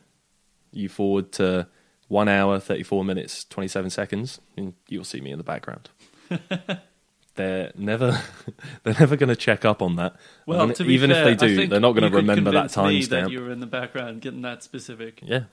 you 0.73 0.89
forward 0.89 1.31
to 1.33 1.69
one 2.09 2.29
hour, 2.29 2.59
thirty 2.59 2.83
four 2.83 3.05
minutes, 3.05 3.45
twenty 3.45 3.69
seven 3.69 3.89
seconds, 3.91 4.41
and 4.57 4.75
you'll 4.89 5.05
see 5.05 5.21
me 5.21 5.31
in 5.31 5.39
the 5.39 5.45
background." 5.45 5.89
they're 7.35 7.73
never, 7.77 8.21
they're 8.83 8.97
never 8.99 9.17
going 9.17 9.29
to 9.29 9.37
check 9.37 9.65
up 9.65 9.83
on 9.83 9.97
that. 9.97 10.17
Well, 10.47 10.63
And 10.63 10.75
to 10.77 10.85
be 10.85 10.95
even 10.95 11.11
fair, 11.11 11.29
if 11.29 11.39
they 11.39 11.47
do, 11.47 11.67
they're 11.67 11.81
not 11.81 11.93
going 11.93 12.11
to 12.11 12.17
remember 12.17 12.51
that 12.53 12.73
convince 12.73 12.77
me 12.77 13.17
That 13.17 13.25
timestamp. 13.27 13.31
you 13.31 13.41
were 13.41 13.51
in 13.51 13.61
the 13.61 13.67
background, 13.67 14.21
getting 14.21 14.43
that 14.43 14.63
specific. 14.63 15.21
Yeah, 15.23 15.45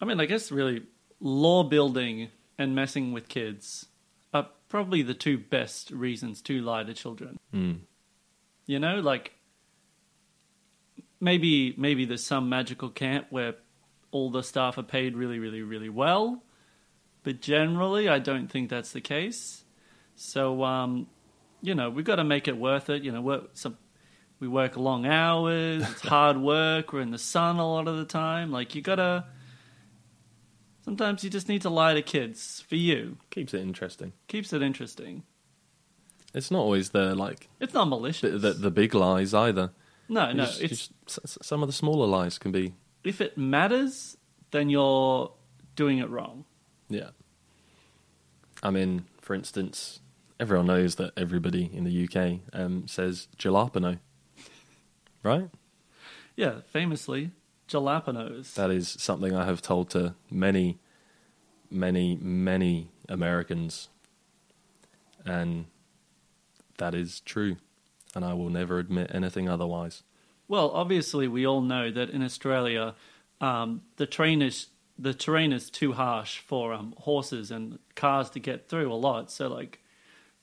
I 0.00 0.04
mean, 0.04 0.20
I 0.20 0.26
guess 0.26 0.52
really 0.52 0.82
lore 1.20 1.68
building 1.68 2.28
and 2.58 2.74
messing 2.74 3.12
with 3.12 3.28
kids 3.28 3.86
are 4.32 4.48
probably 4.68 5.02
the 5.02 5.14
two 5.14 5.38
best 5.38 5.90
reasons 5.90 6.40
to 6.42 6.60
lie 6.60 6.84
to 6.84 6.94
children. 6.94 7.38
Mm. 7.54 7.80
You 8.66 8.78
know, 8.78 8.96
like 9.00 9.32
maybe 11.20 11.74
maybe 11.76 12.04
there's 12.04 12.24
some 12.24 12.48
magical 12.48 12.88
camp 12.90 13.26
where 13.30 13.54
all 14.10 14.30
the 14.30 14.42
staff 14.42 14.78
are 14.78 14.82
paid 14.82 15.16
really, 15.16 15.38
really, 15.38 15.62
really 15.62 15.88
well, 15.88 16.42
but 17.24 17.40
generally, 17.40 18.08
I 18.08 18.18
don't 18.20 18.48
think 18.48 18.70
that's 18.70 18.92
the 18.92 19.00
case. 19.00 19.63
So, 20.16 20.62
um, 20.64 21.06
you 21.62 21.74
know, 21.74 21.90
we've 21.90 22.04
got 22.04 22.16
to 22.16 22.24
make 22.24 22.46
it 22.48 22.56
worth 22.56 22.90
it. 22.90 23.02
You 23.02 23.12
know, 23.12 23.20
work 23.20 23.50
some. 23.54 23.76
We 24.40 24.48
work 24.48 24.76
long 24.76 25.06
hours. 25.06 25.88
It's 25.88 26.00
hard 26.06 26.36
work. 26.38 26.92
We're 26.92 27.00
in 27.00 27.10
the 27.12 27.18
sun 27.18 27.56
a 27.56 27.66
lot 27.66 27.88
of 27.88 27.96
the 27.96 28.04
time. 28.04 28.50
Like 28.52 28.74
you 28.74 28.82
gotta. 28.82 29.26
Sometimes 30.84 31.24
you 31.24 31.30
just 31.30 31.48
need 31.48 31.62
to 31.62 31.70
lie 31.70 31.94
to 31.94 32.02
kids 32.02 32.62
for 32.68 32.74
you. 32.76 33.16
keeps 33.30 33.54
it 33.54 33.60
interesting. 33.62 34.12
Keeps 34.28 34.52
it 34.52 34.60
interesting. 34.60 35.22
It's 36.34 36.50
not 36.50 36.58
always 36.58 36.90
the 36.90 37.14
like 37.14 37.48
It's 37.60 37.72
not 37.72 37.88
malicious. 37.88 38.42
the, 38.42 38.52
the 38.52 38.70
big 38.70 38.94
lies 38.94 39.32
either. 39.32 39.70
no, 40.08 40.32
no. 40.32 40.44
Just- 40.44 40.60
It's 40.60 40.90
just- 41.06 41.44
some 41.44 41.62
of 41.62 41.68
the 41.68 41.72
smaller 41.72 42.06
lies 42.06 42.38
can 42.38 42.52
be 42.52 42.74
if 43.02 43.20
it 43.20 43.38
matters, 43.38 44.16
then 44.50 44.68
you're 44.68 45.32
doing 45.76 45.98
it 45.98 46.08
wrong. 46.10 46.44
Yeah. 46.90 47.10
I 48.62 48.70
mean, 48.70 49.04
for 49.20 49.34
instance, 49.34 50.00
everyone 50.38 50.66
knows 50.66 50.96
that 50.96 51.12
everybody 51.16 51.70
in 51.72 51.84
the 51.84 52.08
UK 52.08 52.40
um, 52.52 52.86
says 52.86 53.28
jalapeno, 53.38 53.98
right? 55.22 55.50
Yeah, 56.36 56.60
famously, 56.66 57.30
jalapenos. 57.68 58.54
That 58.54 58.70
is 58.70 58.88
something 58.88 59.34
I 59.34 59.44
have 59.44 59.62
told 59.62 59.90
to 59.90 60.14
many, 60.30 60.78
many, 61.70 62.16
many 62.16 62.90
Americans, 63.08 63.88
and 65.24 65.66
that 66.78 66.94
is 66.94 67.20
true, 67.20 67.56
and 68.14 68.24
I 68.24 68.34
will 68.34 68.50
never 68.50 68.78
admit 68.78 69.10
anything 69.14 69.48
otherwise. 69.48 70.02
Well, 70.48 70.70
obviously, 70.70 71.28
we 71.28 71.46
all 71.46 71.62
know 71.62 71.90
that 71.90 72.10
in 72.10 72.22
Australia, 72.22 72.94
um, 73.40 73.82
the 73.96 74.06
terrain 74.06 74.42
is 74.42 74.68
the 74.96 75.14
terrain 75.14 75.52
is 75.52 75.70
too 75.70 75.92
harsh 75.92 76.38
for 76.38 76.72
um, 76.72 76.94
horses 76.98 77.50
and 77.50 77.78
cars 77.96 78.30
to 78.30 78.38
get 78.38 78.68
through 78.68 78.92
a 78.92 78.94
lot. 78.94 79.30
So, 79.30 79.48
like, 79.48 79.80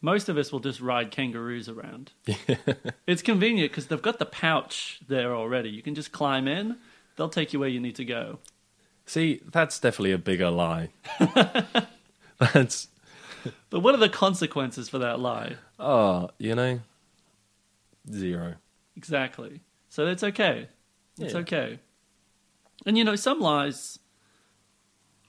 most 0.01 0.29
of 0.29 0.37
us 0.37 0.51
will 0.51 0.59
just 0.59 0.81
ride 0.81 1.11
kangaroos 1.11 1.69
around. 1.69 2.11
it's 3.07 3.21
convenient 3.21 3.71
because 3.71 3.87
they've 3.87 4.01
got 4.01 4.19
the 4.19 4.25
pouch 4.25 4.99
there 5.07 5.35
already. 5.35 5.69
You 5.69 5.81
can 5.81 5.95
just 5.95 6.11
climb 6.11 6.47
in; 6.47 6.77
they'll 7.15 7.29
take 7.29 7.53
you 7.53 7.59
where 7.59 7.69
you 7.69 7.79
need 7.79 7.95
to 7.95 8.05
go. 8.05 8.39
See, 9.05 9.41
that's 9.51 9.79
definitely 9.79 10.11
a 10.13 10.17
bigger 10.17 10.49
lie. 10.49 10.89
that's 12.39 12.87
But 13.69 13.79
what 13.81 13.93
are 13.93 13.99
the 13.99 14.09
consequences 14.09 14.89
for 14.89 14.99
that 14.99 15.19
lie? 15.19 15.55
oh, 15.79 16.29
you 16.37 16.55
know, 16.55 16.79
zero. 18.11 18.55
Exactly. 18.95 19.61
So 19.89 20.07
it's 20.07 20.23
okay. 20.23 20.67
It's 21.19 21.33
Yeah. 21.33 21.39
okay. 21.41 21.79
And 22.85 22.97
you 22.97 23.03
know, 23.03 23.15
some 23.15 23.39
lies 23.39 23.99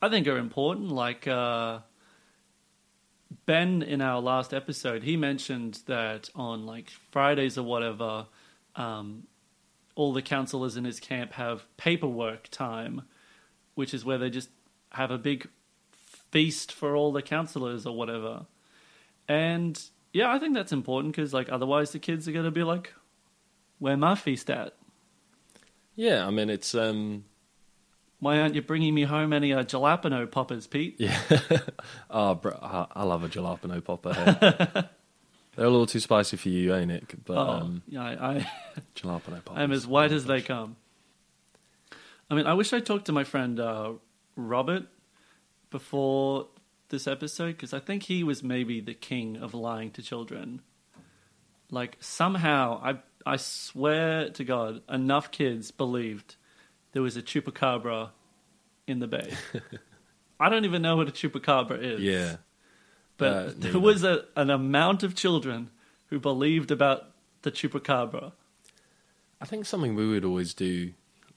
I 0.01 0.09
think 0.09 0.27
are 0.27 0.37
important. 0.39 0.91
Like 0.91 1.27
uh, 1.27 1.81
Ben 3.47 3.83
in 3.83 4.01
our 4.01 4.21
last 4.21 4.53
episode, 4.53 5.03
he 5.03 5.17
mentioned 5.17 5.81
that 5.87 6.29
on 6.35 6.67
like 6.67 6.91
Fridays 7.11 7.57
or 7.57 7.63
whatever, 7.63 8.27
um, 8.77 9.25
all 9.95 10.13
the 10.13 10.23
counselors 10.23 10.77
in 10.77 10.85
his 10.85 11.01
camp 11.01 11.33
have 11.33 11.65
paperwork 11.77 12.49
time, 12.49 13.03
which 13.75 13.95
is 13.95 14.05
where 14.05 14.19
they 14.19 14.31
just 14.31 14.51
have 14.91 15.11
a 15.11 15.19
big 15.19 15.49
feast 16.31 16.73
for 16.73 16.97
all 16.97 17.13
the 17.13 17.23
counselors 17.23 17.87
or 17.87 17.97
whatever. 17.97 18.47
And 19.29 19.81
yeah, 20.13 20.33
I 20.33 20.39
think 20.39 20.55
that's 20.55 20.73
important 20.73 21.15
because 21.15 21.33
like 21.33 21.51
otherwise 21.51 21.93
the 21.93 21.99
kids 21.99 22.29
are 22.29 22.33
going 22.33 22.45
to 22.45 22.51
be 22.51 22.65
like, 22.65 22.93
"Where 23.79 23.97
my 23.97 24.15
feast 24.15 24.51
at? 24.51 24.75
Yeah, 25.95 26.27
I 26.27 26.31
mean, 26.31 26.49
it's 26.49 26.75
um, 26.75 27.25
Why 28.23 28.39
aren't 28.39 28.55
you 28.55 28.63
bringing 28.63 28.95
me 28.95 29.03
home 29.03 29.33
any 29.33 29.53
uh, 29.53 29.65
jalapeno 29.65 30.31
poppers, 30.31 30.69
Pete?" 30.69 30.95
Yeah. 30.97 31.19
oh, 32.11 32.37
bro, 32.37 32.57
I, 32.63 32.87
I 32.95 33.03
love 33.03 33.25
a 33.25 33.29
jalapeno 33.29 33.83
popper. 33.83 34.15
Hey. 34.15 34.85
They're 35.57 35.67
a 35.67 35.69
little 35.69 35.87
too 35.87 35.99
spicy 35.99 36.37
for 36.37 36.49
you, 36.49 36.73
ain't 36.73 36.93
it? 36.93 37.25
But 37.25 37.37
oh, 37.37 37.51
um, 37.51 37.83
yeah, 37.89 38.05
I, 38.05 38.13
I 38.13 38.51
jalapeno 38.95 39.45
poppers. 39.45 39.61
I'm 39.61 39.73
as 39.73 39.89
white 39.89 40.13
as 40.13 40.25
they 40.25 40.41
come. 40.41 40.77
I 42.31 42.37
mean, 42.37 42.47
I 42.47 42.55
wish 42.55 42.73
I 42.73 42.79
talked 42.79 43.07
to 43.07 43.13
my 43.13 43.25
friend 43.25 43.59
uh, 43.59 43.95
Robert 44.37 44.85
before 45.71 46.47
this 46.91 47.09
episode 47.09 47.57
because 47.57 47.75
I 47.75 47.81
think 47.81 48.05
he 48.05 48.23
was 48.23 48.45
maybe 48.45 48.81
the 48.81 48.95
king 48.95 49.37
of 49.37 49.53
lying 49.53 49.91
to 49.91 50.01
children. 50.01 50.63
Like 51.73 51.97
somehow, 51.99 52.81
I 52.85 52.99
I 53.27 53.37
swear 53.37 54.31
to 54.31 54.45
God, 54.45 54.83
enough 54.89 55.33
kids 55.33 55.73
believed 55.73 56.37
there 56.93 57.03
was 57.03 57.17
a 57.17 57.23
chupacabra 57.23 58.11
in 58.87 58.99
the 59.01 59.07
bay. 59.09 59.33
I 60.41 60.49
don't 60.49 60.65
even 60.65 60.83
know 60.83 60.97
what 60.97 61.09
a 61.09 61.13
chupacabra 61.13 61.81
is. 61.83 62.01
Yeah. 62.01 62.37
but 63.17 63.27
Uh, 63.33 63.53
there 63.57 63.79
was 63.79 64.03
a, 64.05 64.25
an 64.37 64.51
amount 64.51 65.03
of 65.03 65.15
children 65.15 65.71
who 66.09 66.19
believed 66.19 66.71
about 66.71 67.11
the 67.43 67.51
chupacabra. 67.51 68.33
I 69.41 69.45
think 69.45 69.67
something 69.67 69.95
we 69.95 70.09
would 70.09 70.25
always 70.25 70.55
do, 70.55 70.93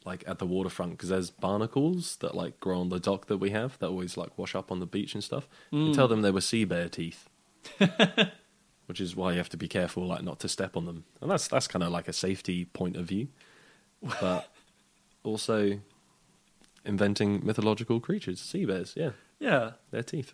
like 0.05 0.23
at 0.27 0.39
the 0.39 0.45
waterfront, 0.45 0.91
because 0.91 1.09
there's 1.09 1.29
barnacles 1.29 2.17
that 2.17 2.35
like 2.35 2.59
grow 2.59 2.79
on 2.79 2.89
the 2.89 2.99
dock 2.99 3.27
that 3.27 3.37
we 3.37 3.49
have 3.51 3.77
that 3.79 3.87
always 3.87 4.17
like 4.17 4.37
wash 4.37 4.53
up 4.55 4.71
on 4.71 4.79
the 4.79 4.85
beach 4.85 5.13
and 5.13 5.23
stuff. 5.23 5.47
You 5.71 5.93
tell 5.93 6.07
them 6.07 6.21
they 6.21 6.31
were 6.31 6.41
sea 6.41 6.65
bear 6.65 6.89
teeth, 6.89 7.29
which 8.87 9.01
is 9.01 9.15
why 9.15 9.31
you 9.31 9.37
have 9.37 9.49
to 9.49 9.57
be 9.57 9.67
careful, 9.67 10.05
like 10.05 10.23
not 10.23 10.39
to 10.41 10.49
step 10.49 10.75
on 10.77 10.85
them. 10.85 11.05
And 11.21 11.31
that's 11.31 11.47
that's 11.47 11.67
kind 11.67 11.83
of 11.83 11.91
like 11.91 12.07
a 12.07 12.13
safety 12.13 12.65
point 12.65 12.95
of 12.95 13.05
view, 13.05 13.27
but 14.21 14.51
also 15.25 15.79
inventing 16.85 17.45
mythological 17.45 17.99
creatures, 17.99 18.39
sea 18.39 18.65
bears. 18.65 18.93
Yeah, 18.95 19.11
Yeah, 19.39 19.71
their 19.91 20.03
teeth. 20.03 20.33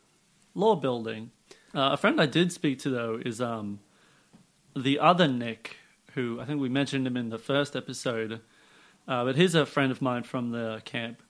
lore 0.54 0.80
building. 0.80 1.32
Uh, 1.74 1.92
a 1.94 1.98
friend 1.98 2.20
I 2.20 2.26
did 2.26 2.52
speak 2.52 2.80
to 2.80 2.90
though 2.90 3.22
is 3.26 3.40
um, 3.40 3.80
the 4.76 5.00
other 5.00 5.28
Nick, 5.28 5.78
who 6.14 6.40
I 6.42 6.46
think 6.46 6.60
we 6.60 6.68
mentioned 6.70 7.08
him 7.08 7.16
in 7.16 7.30
the 7.30 7.38
first 7.38 7.76
episode, 7.76 8.42
uh, 9.08 9.24
but 9.24 9.36
he's 9.38 9.56
a 9.56 9.66
friend 9.66 9.92
of 9.92 10.02
mine 10.02 10.24
from 10.24 10.52
the 10.52 10.82
camp, 10.84 11.22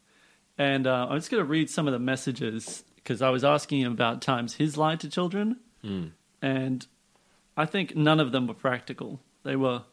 and 0.58 0.88
uh, 0.88 1.08
I'm 1.10 1.18
just 1.18 1.30
going 1.30 1.44
to 1.44 1.50
read 1.50 1.70
some 1.70 1.88
of 1.88 1.94
the 1.94 2.00
messages 2.00 2.84
because 2.96 3.22
I 3.22 3.30
was 3.30 3.44
asking 3.44 3.82
him 3.82 3.92
about 3.92 4.22
times 4.22 4.56
he's 4.56 4.78
lied 4.78 5.00
to 5.02 5.10
children, 5.10 5.58
and 6.42 6.88
I 7.56 7.66
think 7.66 7.96
none 7.96 8.20
of 8.20 8.32
them 8.32 8.48
were 8.48 8.54
practical. 8.56 9.20
They 9.44 9.56
were 9.56 9.80
mm, 9.80 9.84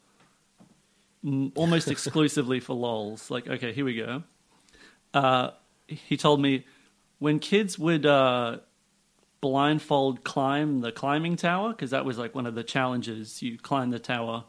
almost 1.54 1.88
exclusively 1.90 2.60
for 2.60 2.74
lols. 2.74 3.30
Like, 3.30 3.48
okay, 3.48 3.72
here 3.72 3.84
we 3.84 3.96
go. 3.96 4.22
Uh, 5.12 5.50
he 5.86 6.16
told 6.16 6.40
me 6.40 6.64
when 7.18 7.38
kids 7.38 7.78
would 7.78 8.06
uh, 8.06 8.58
blindfold 9.40 10.24
climb 10.24 10.80
the 10.80 10.92
climbing 10.92 11.36
tower 11.36 11.70
because 11.70 11.90
that 11.90 12.04
was 12.04 12.18
like 12.18 12.34
one 12.34 12.46
of 12.46 12.54
the 12.54 12.64
challenges. 12.64 13.42
You 13.42 13.58
climb 13.58 13.90
the 13.90 13.98
tower 13.98 14.44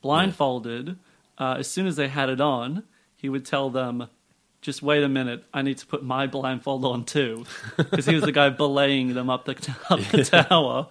blindfolded. 0.00 0.98
Uh, 1.38 1.56
as 1.58 1.68
soon 1.68 1.86
as 1.86 1.96
they 1.96 2.08
had 2.08 2.28
it 2.28 2.40
on, 2.40 2.84
he 3.16 3.28
would 3.28 3.46
tell 3.46 3.70
them, 3.70 4.08
"Just 4.60 4.82
wait 4.82 5.02
a 5.02 5.08
minute, 5.08 5.44
I 5.54 5.62
need 5.62 5.78
to 5.78 5.86
put 5.86 6.04
my 6.04 6.26
blindfold 6.26 6.84
on 6.84 7.04
too," 7.04 7.46
because 7.76 8.06
he 8.06 8.14
was 8.14 8.24
the 8.24 8.32
guy 8.32 8.50
belaying 8.50 9.14
them 9.14 9.30
up 9.30 9.44
the 9.44 9.52
up 9.90 10.00
the 10.00 10.24
tower. 10.24 10.88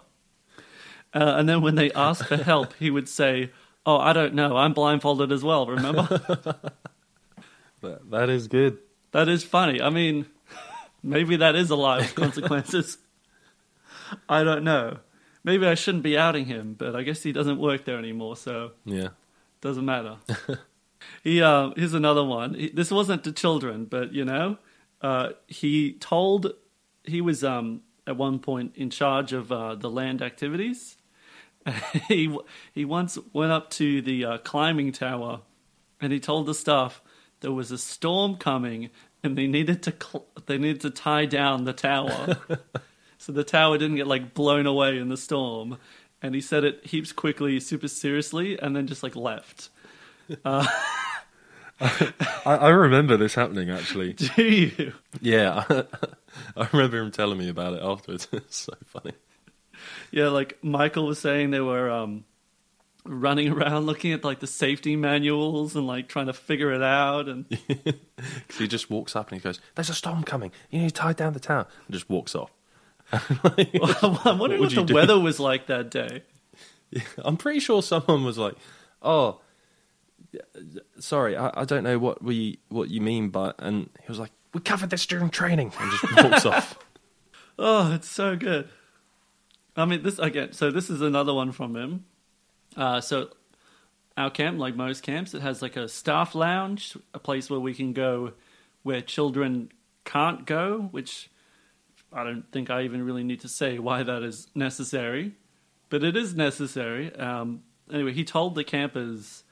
Uh, 1.13 1.35
and 1.38 1.47
then 1.47 1.61
when 1.61 1.75
they 1.75 1.91
asked 1.91 2.25
for 2.25 2.38
help, 2.38 2.73
he 2.79 2.89
would 2.89 3.09
say, 3.09 3.51
"Oh, 3.85 3.97
I 3.97 4.13
don't 4.13 4.33
know, 4.33 4.57
I'm 4.57 4.73
blindfolded 4.73 5.31
as 5.31 5.43
well." 5.43 5.65
Remember? 5.67 6.07
That, 7.81 8.11
that 8.11 8.29
is 8.29 8.47
good. 8.47 8.77
that 9.11 9.27
is 9.27 9.43
funny. 9.43 9.81
I 9.81 9.89
mean, 9.89 10.27
maybe 11.01 11.38
that 11.38 11.55
is 11.55 11.71
a 11.71 11.75
lie 11.75 11.97
with 11.97 12.13
consequences. 12.13 13.00
I 14.29 14.43
don't 14.43 14.63
know. 14.63 14.97
Maybe 15.43 15.65
I 15.65 15.73
shouldn't 15.73 16.03
be 16.03 16.15
outing 16.15 16.45
him, 16.45 16.75
but 16.77 16.95
I 16.95 17.01
guess 17.01 17.23
he 17.23 17.31
doesn't 17.31 17.57
work 17.57 17.85
there 17.85 17.97
anymore, 17.97 18.35
so 18.38 18.73
Yeah. 18.85 19.09
doesn't 19.61 19.83
matter. 19.83 20.17
he 21.23 21.41
uh, 21.41 21.71
here's 21.75 21.95
another 21.95 22.23
one. 22.23 22.53
He, 22.53 22.69
this 22.69 22.91
wasn't 22.91 23.23
to 23.23 23.31
children, 23.31 23.85
but 23.85 24.13
you 24.13 24.25
know, 24.25 24.57
uh, 25.01 25.29
he 25.47 25.93
told 25.93 26.53
he 27.03 27.19
was 27.19 27.43
um, 27.43 27.81
at 28.05 28.15
one 28.15 28.38
point 28.38 28.73
in 28.75 28.91
charge 28.91 29.33
of 29.33 29.51
uh, 29.51 29.73
the 29.73 29.89
land 29.89 30.21
activities. 30.21 30.97
he 32.08 32.36
he 32.74 32.86
once 32.86 33.18
went 33.34 33.51
up 33.51 33.70
to 33.72 34.01
the 34.01 34.25
uh, 34.25 34.38
climbing 34.39 34.91
tower, 34.91 35.41
and 36.00 36.12
he 36.12 36.20
told 36.20 36.46
the 36.46 36.53
staff 36.53 37.01
there 37.41 37.51
was 37.51 37.72
a 37.72 37.77
storm 37.77 38.36
coming, 38.36 38.89
and 39.24 39.38
they 39.38 39.48
needed 39.48 39.84
to 39.84 39.91
cl- 39.91 40.27
they 40.46 40.58
needed 40.58 40.82
to 40.82 40.89
tie 40.89 41.25
down 41.25 41.65
the 41.65 41.74
tower. 41.74 42.38
so 43.18 43.32
the 43.32 43.44
tower 43.44 43.77
didn't 43.77 43.98
get 43.98 44.08
like 44.08 44.34
blown 44.34 44.65
away 44.65 44.98
in 44.98 45.10
the 45.10 45.18
storm. 45.18 45.77
And 46.24 46.36
he 46.36 46.41
said 46.41 46.63
it 46.63 46.86
heaps 46.86 47.12
quickly, 47.12 47.60
super 47.60 47.88
seriously, 47.88 48.60
and 48.60 48.75
then 48.75 48.86
just 48.86 49.01
like 49.01 49.15
left. 49.15 49.70
I, 50.46 50.68
I 52.46 52.70
remember 52.70 53.18
this 53.18 53.34
happening 53.34 53.72
actually. 53.72 54.13
Do 54.13 54.44
you? 54.44 54.94
Yeah, 55.20 55.63
I 56.56 56.68
remember 56.72 57.00
him 57.00 57.12
telling 57.12 57.39
me 57.39 57.50
about 57.50 57.74
it 57.74 57.82
afterwards. 57.82 58.27
it's 58.32 58.58
so 58.58 58.74
funny. 58.86 59.13
Yeah, 60.12 60.27
like 60.30 60.62
Michael 60.63 61.08
was 61.08 61.20
saying, 61.20 61.51
they 61.51 61.62
were 61.62 61.89
um, 61.89 62.25
running 63.06 63.50
around 63.53 63.86
looking 63.86 64.13
at 64.13 64.24
like 64.24 64.39
the 64.39 64.48
safety 64.48 64.96
manuals 64.96 65.75
and 65.75 65.88
like 65.88 66.08
trying 66.08 66.27
to 66.27 66.34
figure 66.34 66.72
it 66.72 66.84
out. 66.84 67.27
And 67.27 67.46
he 68.58 68.68
just 68.68 68.89
walks 68.89 69.15
up 69.15 69.32
and 69.32 69.39
he 69.39 69.44
goes, 69.44 69.60
"There's 69.75 69.89
a 69.89 69.94
storm 69.94 70.24
coming. 70.24 70.51
You 70.70 70.82
need 70.82 70.89
to 70.89 70.94
tie 70.96 71.13
down 71.13 71.34
the 71.34 71.39
tower." 71.39 71.68
And 71.88 71.94
just 71.94 72.10
walks 72.10 72.36
off. 72.36 72.51
I'm 73.12 74.39
wondering 74.39 74.62
would 74.62 74.75
what, 74.75 74.75
the 74.75 74.84
do? 74.86 74.94
weather 74.94 75.20
was 75.20 75.39
like 75.39 75.68
that 75.68 75.89
day. 75.89 76.24
I'm 77.18 77.38
pretty 77.38 77.60
sure 77.60 77.82
someone 77.82 78.24
was 78.24 78.38
like, 78.38 78.56
"Oh, 79.01 79.41
sorry, 81.00 81.36
I, 81.36 81.51
I 81.62 81.65
don't 81.65 81.84
know 81.84 82.00
what 82.00 82.24
we 82.24 82.60
what 82.70 82.89
you 82.89 83.01
mean 83.01 83.30
but 83.30 83.56
and 83.60 83.89
he 84.01 84.08
was 84.08 84.20
like, 84.20 84.32
"We 84.53 84.62
covered 84.62 84.89
this 84.89 85.06
during 85.06 85.30
training," 85.30 85.74
and 85.80 85.91
just 85.91 86.24
walks 86.24 86.46
off. 86.46 86.77
Oh, 87.60 87.94
it's 87.94 88.10
so 88.10 88.36
good. 88.36 88.70
I 89.75 89.86
mean, 89.86 90.03
this 90.03 90.20
again. 90.20 90.53
So 90.53 90.72
this 90.72 90.90
is 90.90 91.01
another 91.01 91.34
one 91.34 91.51
from 91.51 91.75
him. 91.75 92.05
Uh, 92.75 93.01
so 93.01 93.29
our 94.18 94.29
camp, 94.29 94.60
like 94.60 94.75
most 94.75 95.03
camps, 95.03 95.34
it 95.34 95.42
has 95.42 95.62
like 95.62 95.75
a 95.77 95.88
staff 95.88 96.36
lounge, 96.36 96.98
a 97.14 97.20
place 97.20 97.50
where 97.50 97.60
we 97.60 97.74
can 97.74 97.94
go 97.94 98.34
where 98.84 99.01
children 99.01 99.72
can't 100.03 100.46
go. 100.46 100.90
Which 100.92 101.29
I 102.12 102.24
don't 102.24 102.51
think 102.51 102.70
I 102.70 102.84
even 102.84 103.05
really 103.05 103.24
need 103.24 103.42
to 103.42 103.48
say 103.48 103.79
why 103.79 104.03
that 104.03 104.24
is 104.24 104.48
necessary, 104.53 105.34
but 105.90 106.03
it 106.03 106.18
is 106.18 106.36
necessary. 106.36 107.16
Um, 107.16 107.64
anyway, 107.92 108.14
he 108.14 108.25
told 108.25 108.55
the 108.55 108.64
campers 108.64 109.44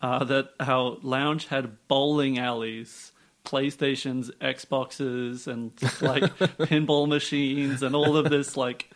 uh, 0.00 0.24
that 0.24 0.50
our 0.60 0.96
lounge 1.02 1.46
had 1.46 1.76
bowling 1.88 2.38
alleys. 2.38 3.12
PlayStations, 3.44 4.32
Xboxes, 4.40 5.46
and 5.46 5.70
like 6.02 6.24
pinball 6.66 7.06
machines, 7.06 7.80
and 7.80 7.94
all 7.94 8.16
of 8.16 8.28
this 8.28 8.56
like 8.56 8.90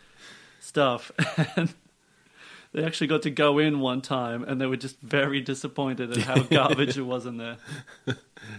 stuff. 0.61 1.11
And 1.57 1.73
they 2.73 2.85
actually 2.85 3.07
got 3.07 3.23
to 3.23 3.29
go 3.29 3.59
in 3.59 3.81
one 3.81 4.01
time, 4.01 4.43
and 4.43 4.61
they 4.61 4.65
were 4.65 4.77
just 4.77 4.99
very 5.01 5.41
disappointed 5.41 6.11
at 6.11 6.23
how 6.23 6.39
garbage 6.49 6.97
it 6.97 7.01
was 7.01 7.25
in 7.25 7.37
there. 7.37 7.57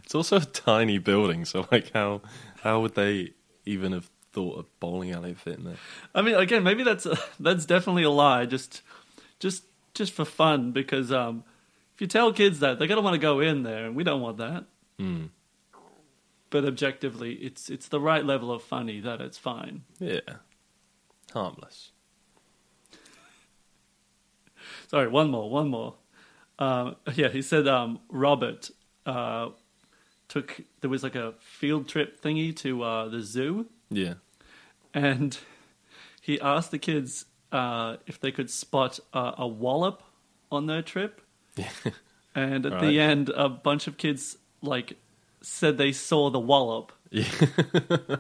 It's 0.04 0.14
also 0.14 0.36
a 0.36 0.44
tiny 0.44 0.98
building, 0.98 1.44
so 1.46 1.66
like, 1.72 1.92
how 1.92 2.20
how 2.62 2.80
would 2.80 2.94
they 2.94 3.32
even 3.64 3.92
have 3.92 4.10
thought 4.32 4.58
a 4.58 4.64
bowling 4.80 5.12
alley 5.12 5.34
fit 5.34 5.58
in 5.58 5.64
there? 5.64 5.76
I 6.14 6.22
mean, 6.22 6.34
again, 6.34 6.62
maybe 6.62 6.82
that's 6.82 7.06
a, 7.06 7.16
that's 7.40 7.64
definitely 7.64 8.02
a 8.02 8.10
lie, 8.10 8.44
just 8.44 8.82
just 9.38 9.64
just 9.94 10.12
for 10.12 10.26
fun. 10.26 10.72
Because 10.72 11.10
um, 11.10 11.44
if 11.94 12.00
you 12.02 12.06
tell 12.06 12.34
kids 12.34 12.60
that, 12.60 12.78
they're 12.78 12.88
gonna 12.88 13.00
want 13.00 13.14
to 13.14 13.18
go 13.18 13.40
in 13.40 13.62
there, 13.62 13.86
and 13.86 13.96
we 13.96 14.04
don't 14.04 14.20
want 14.20 14.36
that. 14.36 14.66
Hmm. 14.98 15.26
But 16.50 16.66
objectively, 16.66 17.32
it's 17.36 17.70
it's 17.70 17.88
the 17.88 18.00
right 18.00 18.26
level 18.26 18.52
of 18.52 18.62
funny 18.62 19.00
that 19.00 19.22
it's 19.22 19.38
fine. 19.38 19.84
Yeah, 19.98 20.20
harmless. 21.32 21.91
Sorry, 24.92 25.08
one 25.08 25.30
more, 25.30 25.50
one 25.50 25.68
more. 25.68 25.94
Um, 26.58 26.96
yeah, 27.14 27.28
he 27.28 27.40
said 27.42 27.66
um, 27.66 27.98
Robert 28.10 28.70
uh, 29.06 29.48
took 30.28 30.60
there 30.82 30.90
was 30.90 31.02
like 31.02 31.14
a 31.14 31.32
field 31.40 31.88
trip 31.88 32.20
thingy 32.20 32.54
to 32.56 32.82
uh, 32.82 33.08
the 33.08 33.22
zoo, 33.22 33.66
Yeah, 33.90 34.14
and 34.92 35.36
he 36.20 36.38
asked 36.40 36.70
the 36.70 36.78
kids 36.78 37.24
uh, 37.52 37.96
if 38.06 38.20
they 38.20 38.30
could 38.30 38.50
spot 38.50 39.00
uh, 39.14 39.32
a 39.38 39.48
wallop 39.48 40.02
on 40.50 40.66
their 40.66 40.82
trip. 40.82 41.20
Yeah. 41.56 41.70
And 42.34 42.64
at 42.64 42.80
the 42.80 42.98
end, 42.98 43.28
a 43.28 43.50
bunch 43.50 43.86
of 43.86 43.98
kids 43.98 44.38
like 44.62 44.96
said 45.42 45.76
they 45.76 45.92
saw 45.92 46.30
the 46.30 46.40
wallop. 46.40 46.90
yeah. 47.10 47.26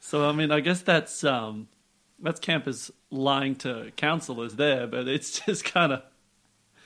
So 0.00 0.28
I 0.28 0.32
mean, 0.32 0.50
I 0.50 0.60
guess 0.60 0.82
that's 0.82 1.22
um, 1.24 1.68
that's 2.22 2.40
campus 2.40 2.90
lying 3.10 3.56
to 3.56 3.92
counselors 3.96 4.54
there, 4.54 4.86
but 4.86 5.08
it's 5.08 5.40
just 5.46 5.64
kind 5.64 5.92
of 5.92 6.02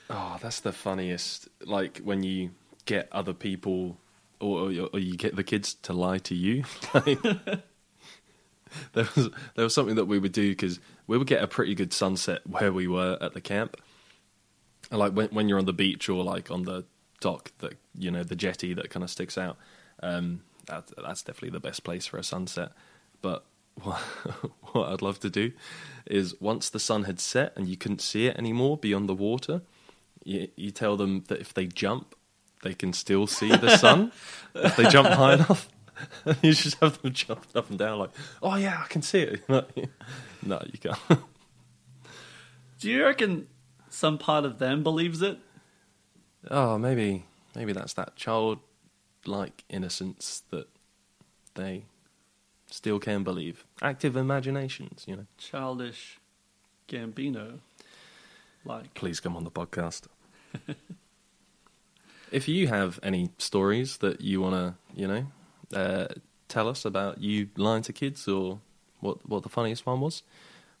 Oh, 0.09 0.37
that's 0.41 0.61
the 0.61 0.71
funniest. 0.71 1.49
Like 1.65 1.99
when 1.99 2.23
you 2.23 2.51
get 2.85 3.09
other 3.11 3.33
people, 3.33 3.97
or, 4.39 4.71
or, 4.71 4.89
or 4.93 4.99
you 4.99 5.17
get 5.17 5.35
the 5.35 5.43
kids 5.43 5.73
to 5.83 5.93
lie 5.93 6.19
to 6.19 6.35
you. 6.35 6.63
Like, 6.93 7.21
there 8.93 9.07
was 9.15 9.29
there 9.55 9.63
was 9.63 9.73
something 9.73 9.95
that 9.95 10.05
we 10.05 10.19
would 10.19 10.31
do 10.33 10.49
because 10.49 10.79
we 11.07 11.17
would 11.17 11.27
get 11.27 11.41
a 11.43 11.47
pretty 11.47 11.73
good 11.73 11.93
sunset 11.93 12.41
where 12.47 12.71
we 12.71 12.87
were 12.87 13.17
at 13.21 13.33
the 13.33 13.41
camp. 13.41 13.77
And, 14.91 14.99
Like 14.99 15.13
when 15.13 15.27
when 15.29 15.49
you're 15.49 15.59
on 15.59 15.65
the 15.65 15.73
beach 15.73 16.09
or 16.09 16.23
like 16.23 16.51
on 16.51 16.63
the 16.63 16.85
dock, 17.19 17.51
that 17.59 17.73
you 17.97 18.11
know 18.11 18.23
the 18.23 18.35
jetty 18.35 18.73
that 18.73 18.89
kind 18.89 19.03
of 19.03 19.09
sticks 19.09 19.37
out. 19.37 19.57
Um, 20.01 20.41
that, 20.67 20.91
that's 20.97 21.23
definitely 21.23 21.51
the 21.51 21.59
best 21.59 21.83
place 21.83 22.05
for 22.05 22.17
a 22.17 22.23
sunset. 22.23 22.71
But 23.21 23.45
what, 23.83 23.97
what 24.73 24.89
I'd 24.89 25.01
love 25.01 25.19
to 25.21 25.29
do 25.29 25.51
is 26.05 26.39
once 26.39 26.69
the 26.69 26.79
sun 26.79 27.03
had 27.03 27.19
set 27.19 27.53
and 27.55 27.67
you 27.67 27.77
couldn't 27.77 28.01
see 28.01 28.27
it 28.27 28.37
anymore 28.37 28.77
beyond 28.77 29.09
the 29.09 29.15
water, 29.15 29.61
you, 30.23 30.47
you 30.55 30.71
tell 30.71 30.97
them 30.97 31.23
that 31.27 31.39
if 31.39 31.53
they 31.53 31.65
jump, 31.65 32.15
they 32.63 32.73
can 32.73 32.93
still 32.93 33.27
see 33.27 33.49
the 33.49 33.77
sun. 33.77 34.11
if 34.55 34.75
they 34.75 34.87
jump 34.87 35.09
high 35.09 35.35
enough, 35.35 35.69
you 36.41 36.53
just 36.53 36.79
have 36.79 37.01
them 37.01 37.13
jump 37.13 37.45
up 37.55 37.69
and 37.69 37.79
down 37.79 37.99
like, 37.99 38.11
oh 38.41 38.55
yeah, 38.55 38.81
I 38.83 38.87
can 38.87 39.01
see 39.01 39.21
it. 39.21 39.41
no, 40.43 40.61
you 40.71 40.79
can't. 40.79 41.21
Do 42.79 42.91
you 42.91 43.03
reckon 43.03 43.47
some 43.89 44.17
part 44.17 44.45
of 44.45 44.59
them 44.59 44.83
believes 44.83 45.21
it? 45.21 45.39
Oh, 46.49 46.77
maybe 46.77 47.25
maybe 47.55 47.73
that's 47.73 47.93
that 47.93 48.15
childlike 48.15 49.63
innocence 49.69 50.43
that 50.51 50.67
they 51.55 51.85
still 52.69 52.99
can 52.99 53.23
believe. 53.23 53.65
Active 53.81 54.15
imaginations, 54.15 55.05
you 55.07 55.15
know. 55.15 55.25
Childish 55.37 56.19
Gambino, 56.87 57.59
like 58.65 58.93
Please 58.93 59.19
come 59.19 59.35
on 59.35 59.43
the 59.43 59.51
podcast. 59.51 60.07
if 62.31 62.47
you 62.47 62.67
have 62.67 62.99
any 63.03 63.29
stories 63.37 63.97
that 63.97 64.21
you 64.21 64.41
want 64.41 64.55
to, 64.55 64.75
you 64.95 65.07
know, 65.07 65.27
uh, 65.73 66.07
tell 66.47 66.67
us 66.69 66.85
about 66.85 67.21
you 67.21 67.49
lying 67.57 67.83
to 67.83 67.93
kids 67.93 68.27
or 68.27 68.59
what 68.99 69.27
what 69.27 69.43
the 69.43 69.49
funniest 69.49 69.85
one 69.85 69.99
was, 70.01 70.23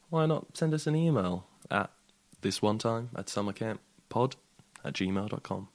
why 0.09 0.25
not 0.25 0.57
send 0.57 0.73
us 0.73 0.87
an 0.87 0.95
email 0.95 1.45
at 1.69 1.91
this 2.41 2.61
one 2.61 2.77
time 2.77 3.09
at 3.15 3.27
summercamppod 3.27 4.35
at 4.85 4.93
gmail.com. 4.93 5.67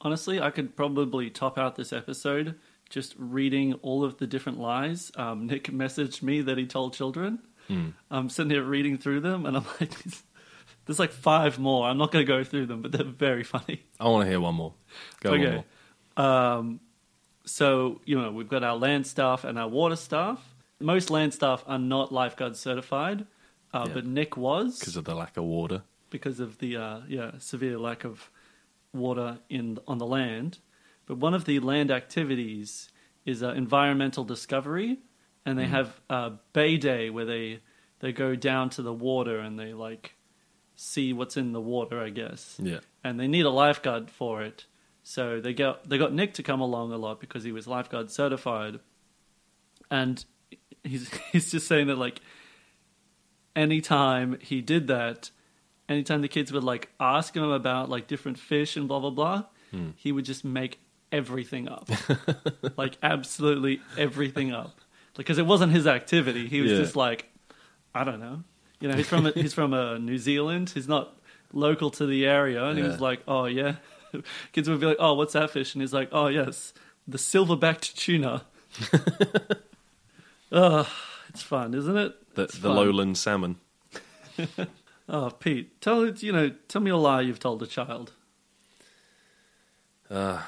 honestly, 0.00 0.40
I 0.40 0.50
could 0.50 0.76
probably 0.76 1.30
top 1.30 1.56
out 1.58 1.76
this 1.76 1.92
episode 1.92 2.56
just 2.90 3.14
reading 3.18 3.74
all 3.82 4.04
of 4.04 4.18
the 4.18 4.26
different 4.26 4.58
lies. 4.60 5.10
Um, 5.16 5.46
Nick 5.46 5.64
messaged 5.72 6.22
me 6.22 6.42
that 6.42 6.58
he 6.58 6.66
told 6.66 6.92
children. 6.94 7.38
Hmm. 7.68 7.90
I'm 8.10 8.28
sitting 8.28 8.50
here 8.50 8.62
reading 8.64 8.98
through 8.98 9.20
them, 9.20 9.46
and 9.46 9.56
I'm 9.56 9.64
like, 9.80 9.92
there's 10.86 10.98
like 10.98 11.12
five 11.12 11.58
more. 11.58 11.86
I'm 11.88 11.98
not 11.98 12.10
going 12.12 12.26
to 12.26 12.28
go 12.30 12.42
through 12.44 12.66
them, 12.66 12.82
but 12.82 12.92
they're 12.92 13.04
very 13.04 13.44
funny. 13.44 13.82
I 13.98 14.08
want 14.08 14.24
to 14.24 14.28
hear 14.30 14.40
one 14.40 14.56
more. 14.56 14.74
Go 15.20 15.30
Okay. 15.32 15.44
one 15.44 15.64
more. 16.16 16.26
Um, 16.26 16.80
so 17.46 18.00
you 18.04 18.20
know 18.20 18.30
we've 18.32 18.48
got 18.48 18.62
our 18.64 18.76
land 18.76 19.06
staff 19.06 19.44
and 19.44 19.58
our 19.58 19.68
water 19.68 19.96
staff. 19.96 20.44
Most 20.80 21.10
land 21.10 21.32
staff 21.34 21.62
are 21.66 21.78
not 21.78 22.10
lifeguard 22.12 22.56
certified, 22.56 23.26
uh, 23.72 23.84
Yeah. 23.86 23.94
but 23.94 24.06
Nick 24.06 24.36
was 24.36 24.78
because 24.78 24.96
of 24.96 25.04
the 25.04 25.14
lack 25.14 25.36
of 25.36 25.44
water. 25.44 25.82
because 26.10 26.40
of 26.40 26.58
the 26.58 26.76
uh, 26.76 27.00
yeah 27.08 27.32
severe 27.38 27.78
lack 27.78 28.04
of 28.04 28.30
water 28.92 29.38
in 29.48 29.78
on 29.86 29.98
the 29.98 30.06
land. 30.06 30.58
But 31.10 31.18
one 31.18 31.34
of 31.34 31.44
the 31.44 31.58
land 31.58 31.90
activities 31.90 32.88
is 33.26 33.42
uh, 33.42 33.50
environmental 33.54 34.22
discovery, 34.22 35.00
and 35.44 35.58
they 35.58 35.66
have 35.66 36.00
uh, 36.08 36.30
Bay 36.52 36.76
Day 36.76 37.10
where 37.10 37.24
they 37.24 37.58
they 37.98 38.12
go 38.12 38.36
down 38.36 38.70
to 38.70 38.82
the 38.82 38.92
water 38.92 39.40
and 39.40 39.58
they 39.58 39.72
like 39.72 40.14
see 40.76 41.12
what's 41.12 41.36
in 41.36 41.50
the 41.50 41.60
water, 41.60 42.00
I 42.00 42.10
guess. 42.10 42.60
Yeah. 42.62 42.78
And 43.02 43.18
they 43.18 43.26
need 43.26 43.44
a 43.44 43.50
lifeguard 43.50 44.08
for 44.08 44.44
it, 44.44 44.66
so 45.02 45.40
they 45.40 45.52
got 45.52 45.88
they 45.88 45.98
got 45.98 46.14
Nick 46.14 46.34
to 46.34 46.44
come 46.44 46.60
along 46.60 46.92
a 46.92 46.96
lot 46.96 47.18
because 47.18 47.42
he 47.42 47.50
was 47.50 47.66
lifeguard 47.66 48.08
certified, 48.12 48.78
and 49.90 50.24
he's 50.84 51.10
he's 51.32 51.50
just 51.50 51.66
saying 51.66 51.88
that 51.88 51.98
like 51.98 52.20
anytime 53.56 54.38
he 54.40 54.60
did 54.60 54.86
that, 54.86 55.32
anytime 55.88 56.20
the 56.20 56.28
kids 56.28 56.52
would 56.52 56.62
like 56.62 56.90
ask 57.00 57.34
him 57.34 57.50
about 57.50 57.88
like 57.88 58.06
different 58.06 58.38
fish 58.38 58.76
and 58.76 58.86
blah 58.86 59.00
blah 59.00 59.10
blah, 59.10 59.42
he 59.96 60.12
would 60.12 60.24
just 60.24 60.44
make 60.44 60.78
everything 61.12 61.68
up, 61.68 61.88
like 62.76 62.96
absolutely 63.02 63.80
everything 63.98 64.52
up, 64.52 64.80
because 65.16 65.38
it 65.38 65.46
wasn't 65.46 65.72
his 65.72 65.86
activity. 65.86 66.48
He 66.48 66.60
was 66.60 66.72
Yeah. 66.72 66.78
just 66.78 66.96
like, 66.96 67.28
I 67.94 68.04
don't 68.04 68.20
know, 68.20 68.42
you 68.80 68.88
know, 68.88 68.96
he's 68.96 69.08
from 69.08 69.26
a, 69.26 69.30
he's 69.32 69.52
from 69.54 69.72
uh, 69.74 69.98
New 69.98 70.18
Zealand. 70.18 70.70
He's 70.70 70.88
not 70.88 71.16
local 71.52 71.90
to 71.90 72.06
the 72.06 72.26
area, 72.26 72.64
and 72.64 72.78
he 72.78 72.84
was 72.84 73.00
like, 73.00 73.20
oh 73.28 73.44
yeah. 73.46 73.76
Kids 74.52 74.68
would 74.68 74.80
be 74.80 74.86
like, 74.86 74.96
"Oh, 74.98 75.14
what's 75.14 75.34
that 75.34 75.50
fish?" 75.50 75.72
And 75.76 75.82
he's 75.82 75.92
like, 75.92 76.08
"Oh, 76.10 76.26
yes, 76.26 76.74
the 77.06 77.16
silver-backed 77.16 77.96
tuna." 77.96 78.42
oh, 80.52 80.88
it's 81.28 81.42
fun, 81.42 81.74
isn't 81.74 81.96
it? 81.96 82.34
The, 82.34 82.46
the 82.46 82.70
lowland 82.70 83.18
salmon. 83.18 83.56
Oh, 85.08 85.30
Pete, 85.30 85.80
tell 85.80 86.06
you 86.08 86.32
know, 86.32 86.50
tell 86.66 86.80
me 86.82 86.90
a 86.90 86.96
lie 86.96 87.20
you've 87.20 87.38
told 87.38 87.62
a 87.62 87.68
child. 87.68 88.12
Uh, 90.10 90.42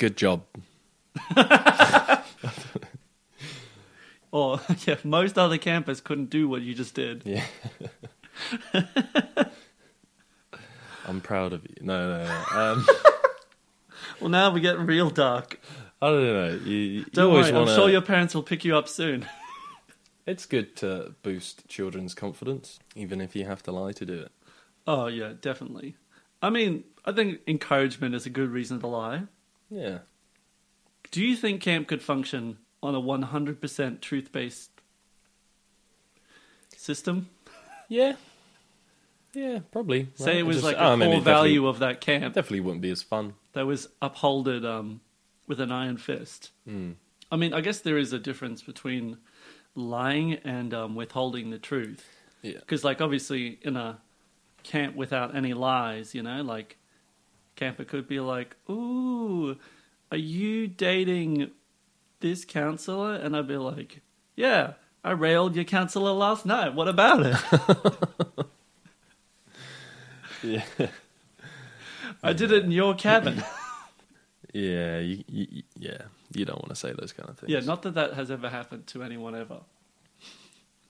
good 0.00 0.16
job. 0.16 0.42
Or 4.32 4.60
yeah, 4.86 4.96
most 5.04 5.38
other 5.38 5.58
campers 5.58 6.00
couldn't 6.00 6.30
do 6.30 6.48
what 6.48 6.62
you 6.62 6.74
just 6.74 6.94
did. 6.94 7.22
Yeah. 7.24 7.44
I'm 11.06 11.20
proud 11.20 11.52
of 11.52 11.64
you. 11.64 11.74
No, 11.80 12.18
no, 12.18 12.24
no. 12.24 12.44
Um, 12.58 12.86
Well, 14.20 14.30
now 14.30 14.50
we 14.52 14.60
get 14.60 14.78
real 14.78 15.10
dark. 15.10 15.60
I 16.00 16.06
don't 16.06 16.22
know. 16.22 16.60
You, 16.64 16.76
you 16.76 17.04
Don't 17.12 17.32
worry, 17.32 17.50
want 17.52 17.68
I'm 17.68 17.74
sure 17.74 17.90
your 17.90 18.02
parents 18.02 18.34
will 18.34 18.42
pick 18.42 18.64
you 18.64 18.76
up 18.76 18.88
soon. 18.88 19.26
It's 20.26 20.46
good 20.46 20.76
to 20.76 21.14
boost 21.22 21.66
children's 21.68 22.14
confidence, 22.14 22.78
even 22.94 23.20
if 23.20 23.34
you 23.34 23.46
have 23.46 23.62
to 23.64 23.72
lie 23.72 23.92
to 23.92 24.06
do 24.06 24.20
it. 24.20 24.30
Oh 24.86 25.06
yeah, 25.08 25.32
definitely. 25.40 25.96
I 26.40 26.50
mean, 26.50 26.84
I 27.04 27.12
think 27.12 27.40
encouragement 27.46 28.14
is 28.14 28.26
a 28.26 28.30
good 28.30 28.50
reason 28.50 28.78
to 28.80 28.86
lie. 28.86 29.22
Yeah. 29.70 29.98
Do 31.10 31.24
you 31.24 31.36
think 31.36 31.60
camp 31.62 31.88
could 31.88 32.02
function 32.02 32.58
on 32.82 32.94
a 32.94 33.00
100% 33.00 34.00
truth-based 34.00 34.70
system? 36.76 37.28
Yeah. 37.88 38.14
Yeah, 39.32 39.60
probably. 39.70 40.08
Say 40.14 40.26
Right. 40.26 40.36
it 40.38 40.42
was 40.42 40.56
Just- 40.56 40.64
like 40.64 40.76
a 40.76 40.96
core 41.04 41.20
value 41.20 41.66
of 41.66 41.78
that 41.80 42.00
camp 42.00 42.34
Definitely 42.34 42.60
wouldn't 42.60 42.82
be 42.82 42.90
as 42.90 43.02
fun. 43.02 43.34
that 43.52 43.66
was 43.66 43.88
upholded 44.02 44.64
um, 44.64 45.00
with 45.46 45.60
an 45.60 45.70
iron 45.72 45.96
fist. 45.96 46.50
I 47.32 47.36
mean, 47.36 47.52
I 47.54 47.60
guess 47.60 47.80
there 47.80 47.98
is 47.98 48.12
a 48.12 48.18
difference 48.18 48.62
between 48.62 49.18
lying 49.76 50.34
and 50.34 50.74
um, 50.74 50.94
withholding 50.96 51.50
the 51.50 51.58
truth. 51.58 52.04
Yeah. 52.42 52.58
Because, 52.58 52.82
like, 52.84 53.00
obviously, 53.00 53.58
in 53.62 53.76
a 53.76 54.00
camp 54.64 54.96
without 54.96 55.34
any 55.36 55.54
lies, 55.54 56.12
you 56.14 56.22
know, 56.22 56.42
like, 56.42 56.76
camper 57.60 57.84
could 57.84 58.08
be 58.08 58.18
like, 58.18 58.56
"Ooh, 58.68 59.56
are 60.10 60.16
you 60.16 60.66
dating 60.66 61.50
this 62.20 62.44
counselor?" 62.44 63.14
And 63.14 63.36
I'd 63.36 63.46
be 63.46 63.56
like, 63.58 64.00
"Yeah, 64.34 64.72
I 65.04 65.12
railed 65.12 65.54
your 65.54 65.64
counselor 65.66 66.12
last 66.12 66.44
night. 66.46 66.74
What 66.74 66.88
about 66.88 67.24
it? 67.26 67.36
Yeah. 70.42 70.62
I 72.22 72.32
did 72.32 72.50
it 72.50 72.64
in 72.64 72.72
your 72.72 72.94
cabin." 72.94 73.42
Yeah, 74.52 74.98
you, 74.98 75.22
you, 75.28 75.46
you- 75.48 75.62
yeah. 75.78 76.02
You 76.34 76.44
don't 76.44 76.58
want 76.58 76.70
to 76.70 76.74
say 76.74 76.92
those 76.92 77.12
kind 77.12 77.28
of 77.28 77.38
things. 77.38 77.52
yeah, 77.52 77.60
not 77.60 77.82
that 77.82 77.94
that 77.94 78.14
has 78.14 78.32
ever 78.32 78.48
happened 78.48 78.88
to 78.88 79.04
anyone 79.04 79.36
ever. 79.36 79.60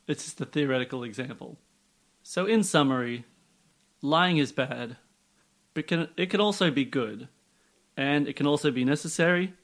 It's 0.07 0.25
just 0.25 0.41
a 0.41 0.47
theoretical 0.47 1.03
example. 1.05 1.59
So, 2.23 2.47
in 2.47 2.63
summary, 2.65 3.25
lying 4.01 4.39
is 4.39 4.51
bad, 4.51 4.97
but 5.75 5.87
can, 5.87 6.09
it 6.17 6.31
can 6.31 6.41
also 6.41 6.71
be 6.71 6.85
good, 6.85 7.29
and 7.97 8.27
it 8.27 8.37
can 8.37 8.47
also 8.47 8.71
be 8.71 8.85
necessary, 8.85 9.55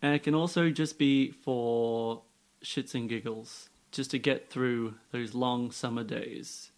and 0.00 0.14
it 0.14 0.22
can 0.22 0.34
also 0.34 0.70
just 0.70 0.98
be 0.98 1.30
for 1.30 2.22
shits 2.62 2.94
and 2.94 3.08
giggles, 3.08 3.68
just 3.90 4.10
to 4.10 4.18
get 4.18 4.50
through 4.50 4.94
those 5.12 5.34
long 5.34 5.70
summer 5.70 6.04
days. 6.04 6.70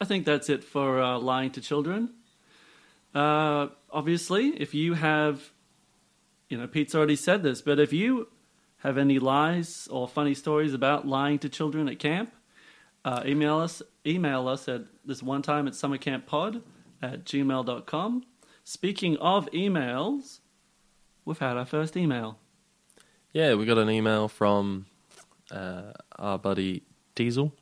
I 0.00 0.04
think 0.04 0.24
that's 0.24 0.48
it 0.48 0.64
for 0.64 1.02
uh, 1.02 1.18
lying 1.18 1.50
to 1.52 1.60
children. 1.60 2.10
Uh, 3.14 3.68
obviously, 3.90 4.48
if 4.60 4.72
you 4.74 4.94
have, 4.94 5.50
you 6.48 6.56
know, 6.56 6.66
Pete's 6.66 6.94
already 6.94 7.16
said 7.16 7.42
this, 7.42 7.60
but 7.60 7.78
if 7.78 7.92
you 7.92 8.28
have 8.78 8.96
any 8.96 9.18
lies 9.18 9.88
or 9.90 10.08
funny 10.08 10.34
stories 10.34 10.72
about 10.72 11.06
lying 11.06 11.38
to 11.40 11.48
children 11.48 11.88
at 11.88 11.98
camp, 11.98 12.32
uh, 13.04 13.22
email 13.26 13.58
us 13.58 13.82
email 14.06 14.48
us 14.48 14.68
at 14.68 14.82
this 15.04 15.22
one 15.22 15.42
time 15.42 15.66
at 15.66 15.74
summercamppod 15.74 16.62
at 17.02 17.24
gmail.com. 17.24 18.24
Speaking 18.64 19.16
of 19.18 19.50
emails, 19.52 20.40
we've 21.24 21.38
had 21.38 21.56
our 21.56 21.64
first 21.64 21.96
email. 21.96 22.38
Yeah, 23.32 23.54
we 23.54 23.64
got 23.64 23.78
an 23.78 23.90
email 23.90 24.28
from 24.28 24.86
uh, 25.50 25.92
our 26.18 26.38
buddy 26.38 26.82
Diesel. 27.14 27.52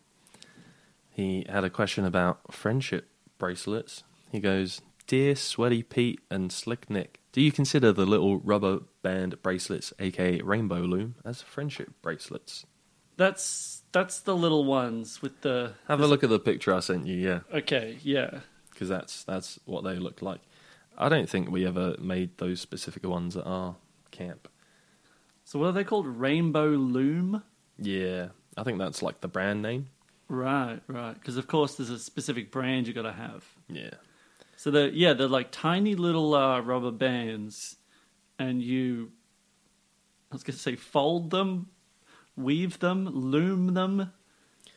He 1.10 1.44
had 1.48 1.64
a 1.64 1.70
question 1.70 2.04
about 2.04 2.52
friendship 2.52 3.08
bracelets. 3.38 4.04
He 4.30 4.40
goes, 4.40 4.80
Dear 5.06 5.34
Sweaty 5.34 5.82
Pete 5.82 6.20
and 6.30 6.52
Slick 6.52 6.88
Nick, 6.90 7.20
do 7.32 7.40
you 7.40 7.50
consider 7.50 7.92
the 7.92 8.06
little 8.06 8.38
rubber 8.40 8.80
band 9.02 9.40
bracelets, 9.42 9.92
aka 9.98 10.40
Rainbow 10.40 10.80
Loom, 10.80 11.14
as 11.24 11.40
friendship 11.42 11.90
bracelets? 12.02 12.66
That's 13.16 13.82
that's 13.90 14.20
the 14.20 14.36
little 14.36 14.64
ones 14.64 15.22
with 15.22 15.40
the 15.40 15.72
Have 15.88 16.00
a 16.00 16.06
look 16.06 16.22
at 16.22 16.30
the 16.30 16.38
picture 16.38 16.74
I 16.74 16.80
sent 16.80 17.06
you, 17.06 17.16
yeah, 17.16 17.40
Okay, 17.52 17.98
yeah. 18.02 18.40
Because 18.78 18.88
that's 18.88 19.24
that's 19.24 19.58
what 19.64 19.82
they 19.82 19.96
look 19.96 20.22
like. 20.22 20.40
I 20.96 21.08
don't 21.08 21.28
think 21.28 21.50
we 21.50 21.66
ever 21.66 21.96
made 21.98 22.38
those 22.38 22.60
specific 22.60 23.04
ones 23.04 23.36
at 23.36 23.44
our 23.44 23.74
camp. 24.12 24.46
So 25.44 25.58
what 25.58 25.66
are 25.66 25.72
they 25.72 25.82
called? 25.82 26.06
Rainbow 26.06 26.68
Loom? 26.68 27.42
Yeah, 27.76 28.28
I 28.56 28.62
think 28.62 28.78
that's 28.78 29.02
like 29.02 29.20
the 29.20 29.26
brand 29.26 29.62
name. 29.62 29.88
Right, 30.28 30.78
right. 30.86 31.14
Because 31.14 31.36
of 31.36 31.48
course 31.48 31.74
there's 31.74 31.90
a 31.90 31.98
specific 31.98 32.52
brand 32.52 32.86
you 32.86 32.94
got 32.94 33.02
to 33.02 33.12
have. 33.12 33.44
Yeah. 33.68 33.94
So 34.56 34.70
they're 34.70 34.90
yeah, 34.90 35.12
they're 35.12 35.26
like 35.26 35.50
tiny 35.50 35.96
little 35.96 36.34
uh, 36.34 36.60
rubber 36.60 36.92
bands, 36.92 37.76
and 38.38 38.62
you, 38.62 39.10
I 40.30 40.36
was 40.36 40.44
gonna 40.44 40.56
say, 40.56 40.76
fold 40.76 41.30
them, 41.30 41.70
weave 42.36 42.78
them, 42.78 43.08
loom 43.08 43.74
them 43.74 44.12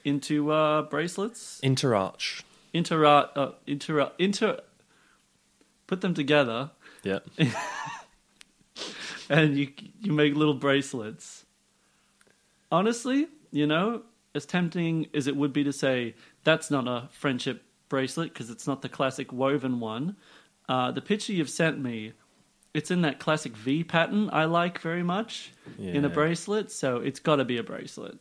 into 0.03 0.51
uh, 0.51 0.83
bracelets, 0.83 1.59
Interarch. 1.61 2.41
Inter 2.73 3.05
uh, 3.05 3.51
inter 3.67 4.11
inter, 4.17 4.59
put 5.87 6.01
them 6.01 6.13
together, 6.13 6.71
Yeah. 7.03 7.19
and 9.29 9.57
you 9.57 9.69
you 9.99 10.11
make 10.13 10.35
little 10.35 10.53
bracelets. 10.53 11.45
Honestly, 12.71 13.27
you 13.51 13.67
know, 13.67 14.03
as 14.33 14.45
tempting 14.45 15.07
as 15.13 15.27
it 15.27 15.35
would 15.35 15.53
be 15.53 15.63
to 15.63 15.73
say 15.73 16.15
that's 16.43 16.71
not 16.71 16.87
a 16.87 17.09
friendship 17.11 17.63
bracelet 17.89 18.33
because 18.33 18.49
it's 18.49 18.65
not 18.67 18.81
the 18.81 18.89
classic 18.89 19.31
woven 19.33 19.79
one. 19.79 20.15
Uh, 20.69 20.91
the 20.91 21.01
picture 21.01 21.33
you've 21.33 21.49
sent 21.49 21.79
me, 21.79 22.13
it's 22.73 22.89
in 22.91 23.01
that 23.01 23.19
classic 23.19 23.55
V 23.57 23.83
pattern 23.83 24.29
I 24.31 24.45
like 24.45 24.79
very 24.79 25.03
much 25.03 25.51
in 25.77 26.05
a 26.05 26.07
Yeah. 26.07 26.13
bracelet, 26.13 26.71
so 26.71 26.97
it's 26.97 27.19
got 27.19 27.37
to 27.37 27.45
be 27.45 27.57
a 27.57 27.63
bracelet. 27.63 28.17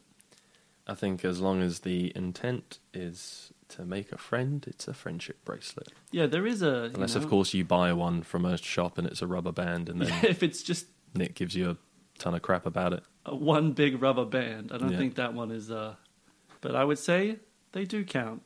I 0.87 0.95
think 0.95 1.25
as 1.25 1.41
long 1.41 1.63
as 1.63 1.81
the 1.81 2.13
intent 2.17 2.81
is 2.93 3.53
to 3.71 3.85
make 3.85 4.13
a 4.13 4.19
friend, 4.19 4.65
it's 4.67 4.87
a 4.89 4.95
friendship 4.95 5.45
bracelet. 5.45 5.89
Yeah, 6.11 6.27
there 6.27 6.47
is 6.47 6.63
a. 6.63 6.91
Unless, 6.95 7.15
of 7.15 7.29
course, 7.29 7.55
you 7.55 7.65
buy 7.65 7.93
one 7.93 8.23
from 8.23 8.45
a 8.45 8.57
shop 8.57 8.99
and 8.99 9.07
it's 9.07 9.23
a 9.23 9.27
rubber 9.27 9.53
band, 9.53 9.89
and 9.89 10.03
then 10.03 10.25
if 10.25 10.43
it's 10.43 10.63
just 10.63 10.87
Nick 11.15 11.35
gives 11.35 11.55
you 11.55 11.71
a 11.71 11.77
ton 12.19 12.35
of 12.35 12.43
crap 12.43 12.67
about 12.67 12.93
it. 12.93 13.03
one 13.29 13.73
big 13.73 14.01
rubber 14.03 14.25
band, 14.25 14.71
I 14.73 14.79
don't 14.79 14.93
Yeah. 14.93 14.99
think 14.99 15.15
that 15.17 15.35
one 15.35 15.51
is. 15.51 15.71
Uh, 15.71 15.95
but 16.61 16.75
I 16.75 16.85
would 16.85 16.99
say 16.99 17.39
they 17.73 17.85
do 17.85 18.05
count. 18.05 18.43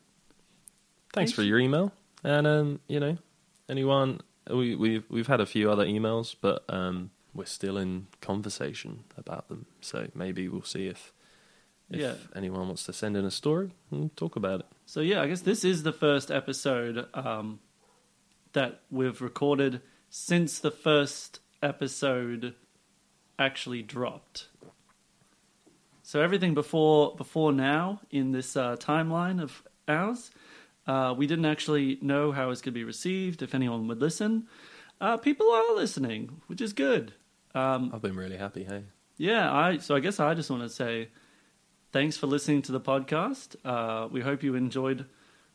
Thanks 1.12 1.30
Thanks. 1.30 1.32
for 1.32 1.42
your 1.42 1.58
email, 1.58 1.92
and 2.22 2.46
um, 2.46 2.80
you 2.88 2.98
know, 3.00 3.18
anyone 3.68 4.20
We, 4.50 4.74
we've 4.74 5.04
we've 5.08 5.26
had 5.26 5.40
a 5.40 5.46
few 5.46 5.70
other 5.70 5.86
emails, 5.86 6.34
but 6.40 6.64
um, 6.68 7.10
we're 7.34 7.44
still 7.46 7.76
in 7.78 8.08
conversation 8.20 9.04
about 9.16 9.48
them. 9.48 9.66
So 9.80 10.08
maybe 10.14 10.48
we'll 10.48 10.62
see 10.62 10.86
if 10.86 11.12
if 11.90 12.00
Yeah. 12.00 12.14
anyone 12.34 12.66
wants 12.66 12.84
to 12.84 12.92
send 12.92 13.16
in 13.16 13.24
a 13.24 13.30
story 13.30 13.70
and 13.90 14.14
talk 14.16 14.36
about 14.36 14.60
it. 14.60 14.66
So 14.86 15.00
yeah, 15.00 15.20
I 15.22 15.26
guess 15.28 15.42
this 15.42 15.64
is 15.64 15.82
the 15.82 15.92
first 15.92 16.30
episode 16.30 17.06
um, 17.14 17.60
that 18.52 18.80
we've 18.90 19.20
recorded 19.20 19.80
since 20.10 20.58
the 20.58 20.70
first 20.70 21.40
episode 21.62 22.54
actually 23.38 23.82
dropped. 23.82 24.48
So 26.02 26.20
everything 26.20 26.54
before 26.54 27.14
before 27.16 27.52
now 27.52 28.00
in 28.10 28.32
this 28.32 28.56
uh, 28.56 28.76
timeline 28.76 29.42
of 29.42 29.62
ours, 29.88 30.30
uh, 30.86 31.14
we 31.16 31.26
didn't 31.26 31.46
actually 31.46 31.98
know 32.02 32.30
how 32.32 32.44
it 32.44 32.48
was 32.48 32.60
going 32.60 32.74
to 32.74 32.78
be 32.78 32.84
received, 32.84 33.42
if 33.42 33.54
anyone 33.54 33.88
would 33.88 34.00
listen. 34.00 34.46
Uh, 35.00 35.16
people 35.16 35.50
are 35.50 35.74
listening, 35.74 36.40
which 36.46 36.60
is 36.60 36.72
good. 36.72 37.14
Um, 37.54 37.90
I've 37.92 38.02
been 38.02 38.16
really 38.16 38.36
happy. 38.36 38.64
Hey, 38.64 38.84
yeah, 39.16 39.52
I 39.52 39.78
so 39.78 39.94
I 39.96 40.00
guess 40.00 40.20
I 40.20 40.34
just 40.34 40.50
want 40.50 40.62
to 40.62 40.68
say 40.68 41.08
thanks 41.94 42.16
for 42.16 42.26
listening 42.26 42.60
to 42.60 42.72
the 42.72 42.80
podcast. 42.80 43.54
Uh, 43.64 44.08
we 44.10 44.20
hope 44.20 44.42
you 44.42 44.56
enjoyed 44.56 45.06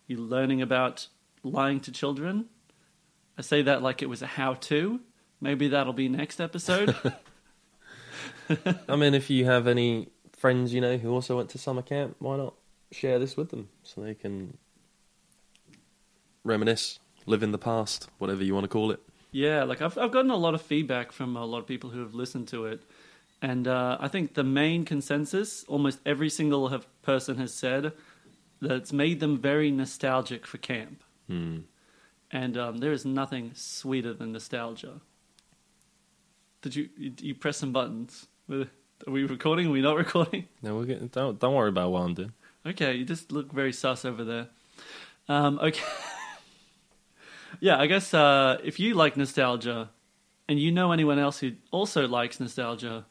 you 0.08 0.16
learning 0.16 0.62
about 0.62 1.10
lying 1.44 1.82
to 1.82 1.92
children. 1.92 2.46
I 3.38 3.42
say 3.42 3.62
that 3.64 3.82
like 3.82 4.02
it 4.02 4.06
was 4.06 4.22
a 4.22 4.26
how-to. 4.26 5.02
Maybe 5.42 5.68
that'll 5.68 5.92
be 5.92 6.08
next 6.08 6.40
episode. 6.40 6.96
I 8.88 8.96
mean, 8.96 9.14
if 9.14 9.30
you 9.30 9.44
have 9.44 9.68
any 9.68 10.08
friends 10.32 10.74
you 10.74 10.80
know 10.80 10.96
who 10.96 11.12
also 11.12 11.36
went 11.36 11.50
to 11.50 11.58
summer 11.58 11.82
camp, 11.82 12.16
why 12.20 12.38
not 12.38 12.54
share 12.94 13.20
this 13.20 13.36
with 13.36 13.50
them 13.50 13.68
so 13.84 14.00
they 14.00 14.16
can 14.16 14.58
reminisce, 16.46 17.00
live 17.26 17.44
in 17.44 17.52
the 17.52 17.58
past, 17.58 18.08
whatever 18.18 18.46
you 18.46 18.54
want 18.54 18.64
to 18.64 18.70
call 18.70 18.92
it. 18.92 19.02
yeah, 19.34 19.64
like 19.64 19.82
I've 19.82 19.98
I've 19.98 20.12
gotten 20.12 20.32
a 20.32 20.38
lot 20.38 20.54
of 20.54 20.62
feedback 20.62 21.12
from 21.12 21.36
a 21.36 21.44
lot 21.44 21.60
of 21.60 21.68
people 21.68 21.90
who 21.90 22.00
have 22.00 22.14
listened 22.14 22.48
to 22.48 22.66
it, 22.66 22.82
and 23.42 23.68
uh, 23.68 23.98
I 24.00 24.08
think 24.08 24.34
the 24.34 24.44
main 24.44 24.86
consensus, 24.86 25.64
almost 25.68 26.00
every 26.06 26.30
single 26.30 26.70
have, 26.70 26.88
person 27.02 27.38
has 27.38 27.54
said 27.54 27.94
that 28.62 28.72
it's 28.72 28.92
made 28.92 29.20
them 29.20 29.38
very 29.38 29.72
nostalgic 29.72 30.46
for 30.46 30.58
camp. 30.58 31.04
Hmm. 31.28 31.60
and 32.32 32.58
um, 32.58 32.78
there 32.78 32.92
is 32.92 33.06
nothing 33.06 33.52
sweeter 33.54 34.14
than 34.14 34.32
nostalgia. 34.32 35.00
Did 36.64 36.76
you 36.76 36.90
you, 36.98 37.14
you 37.22 37.36
press 37.36 37.58
some 37.58 37.72
buttons? 37.72 38.28
Are 38.52 38.66
we 39.08 39.24
recording? 39.26 39.68
Are 39.68 39.72
we 39.72 39.82
not 39.82 39.96
recording? 39.96 40.48
No, 40.64 40.76
we're 40.76 40.86
getting, 40.86 41.08
don't 41.08 41.40
don't 41.40 41.54
worry 41.54 41.70
about 41.70 41.92
what 41.92 42.02
I'm 42.02 42.16
doing. 42.16 42.34
Okay, 42.66 42.96
you 42.96 43.06
just 43.06 43.32
look 43.32 43.54
very 43.54 43.72
sus 43.72 44.06
over 44.06 44.24
there. 44.24 44.48
Um, 45.30 45.60
okay, 45.60 45.84
yeah, 47.60 47.80
I 47.80 47.86
guess 47.86 48.14
uh, 48.14 48.58
if 48.64 48.80
you 48.80 48.96
like 48.96 49.16
nostalgia, 49.16 49.90
and 50.48 50.60
you 50.60 50.72
know 50.72 50.92
anyone 50.92 51.20
else 51.20 51.40
who 51.40 51.52
also 51.72 52.08
likes 52.08 52.40
nostalgia, 52.40 53.06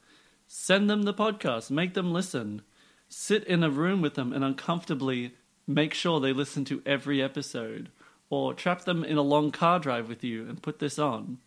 send 0.48 0.90
them 0.90 1.02
the 1.02 1.14
podcast. 1.14 1.70
Make 1.70 1.94
them 1.94 2.12
listen. 2.12 2.62
Sit 3.08 3.44
in 3.44 3.62
a 3.62 3.70
room 3.70 4.00
with 4.02 4.14
them 4.14 4.32
and 4.32 4.42
uncomfortably 4.44 5.34
make 5.66 5.94
sure 5.94 6.18
they 6.18 6.32
listen 6.32 6.64
to 6.64 6.82
every 6.86 7.22
episode, 7.22 7.90
or 8.30 8.54
trap 8.54 8.84
them 8.84 9.04
in 9.04 9.16
a 9.18 9.22
long 9.22 9.50
car 9.50 9.78
drive 9.78 10.08
with 10.08 10.24
you 10.24 10.48
and 10.48 10.62
put 10.62 10.78
this 10.78 10.98
on. 10.98 11.38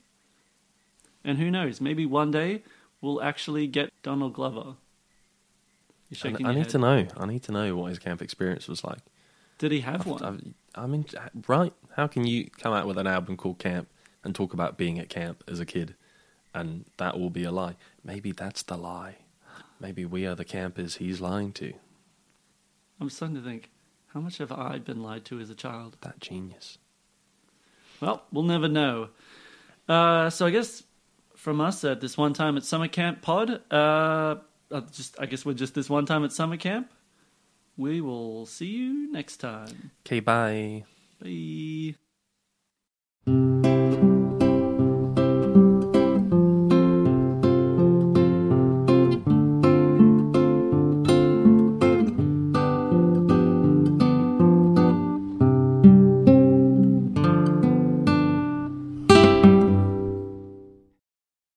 And 1.24 1.38
who 1.40 1.50
knows? 1.52 1.82
Maybe 1.82 2.06
one 2.06 2.32
day 2.32 2.62
we'll 3.02 3.22
actually 3.22 3.68
get 3.68 3.92
Donald 4.04 4.34
Glover. 4.34 4.76
I, 6.24 6.28
I 6.28 6.32
need 6.54 6.58
head. 6.58 6.70
to 6.70 6.78
know. 6.78 7.08
I 7.18 7.26
need 7.26 7.44
to 7.44 7.52
know 7.52 7.76
what 7.76 7.90
his 7.90 8.00
camp 8.00 8.22
experience 8.22 8.68
was 8.68 8.84
like. 8.84 9.00
Did 9.58 9.72
he 9.72 9.80
have 9.82 10.02
I've- 10.02 10.10
one? 10.10 10.24
I've- 10.24 10.54
I 10.74 10.86
mean, 10.88 11.06
right? 11.50 11.74
How 11.98 12.08
can 12.08 12.26
you 12.26 12.50
come 12.50 12.74
out 12.74 12.88
with 12.88 12.98
an 12.98 13.06
album 13.06 13.36
called 13.36 13.60
Camp 13.60 13.90
and 14.24 14.34
talk 14.34 14.54
about 14.54 14.78
being 14.78 15.00
at 15.00 15.10
camp 15.10 15.44
as 15.48 15.60
a 15.60 15.66
kid, 15.66 15.96
and 16.54 16.86
that 16.98 17.20
will 17.20 17.30
be 17.30 17.44
a 17.44 17.52
lie? 17.52 17.76
Maybe 18.04 18.32
that's 18.32 18.64
the 18.64 18.78
lie. 18.78 19.18
Maybe 19.80 20.06
we 20.06 20.26
are 20.28 20.36
the 20.36 20.46
campers 20.46 20.98
he's 20.98 21.20
lying 21.22 21.52
to. 21.54 21.74
I'm 23.00 23.10
starting 23.10 23.36
to 23.36 23.42
think, 23.42 23.70
how 24.14 24.20
much 24.20 24.38
have 24.38 24.52
I 24.52 24.78
been 24.78 25.02
lied 25.02 25.26
to 25.26 25.40
as 25.40 25.50
a 25.50 25.56
child? 25.56 25.98
That 26.02 26.20
genius. 26.20 26.78
Well, 28.00 28.24
we'll 28.32 28.44
never 28.44 28.68
know. 28.68 29.10
Uh, 29.88 30.30
so 30.30 30.46
I 30.46 30.52
guess 30.52 30.84
from 31.36 31.60
us 31.62 31.84
at 31.84 32.02
this 32.02 32.18
one 32.18 32.34
time 32.34 32.58
at 32.58 32.64
summer 32.64 32.88
camp 32.88 33.22
pod, 33.22 33.62
uh, 33.72 34.36
uh, 34.72 34.82
just 34.92 35.20
I 35.20 35.26
guess 35.26 35.46
we're 35.46 35.54
just 35.54 35.74
this 35.74 35.90
one 35.90 36.06
time 36.06 36.24
at 36.24 36.32
summer 36.32 36.58
camp. 36.58 36.92
We 37.78 38.02
will 38.02 38.46
see 38.46 38.68
you 38.68 39.12
next 39.12 39.38
time. 39.38 39.92
Okay, 40.06 40.20
bye. 40.20 40.84
Bye. 41.20 41.96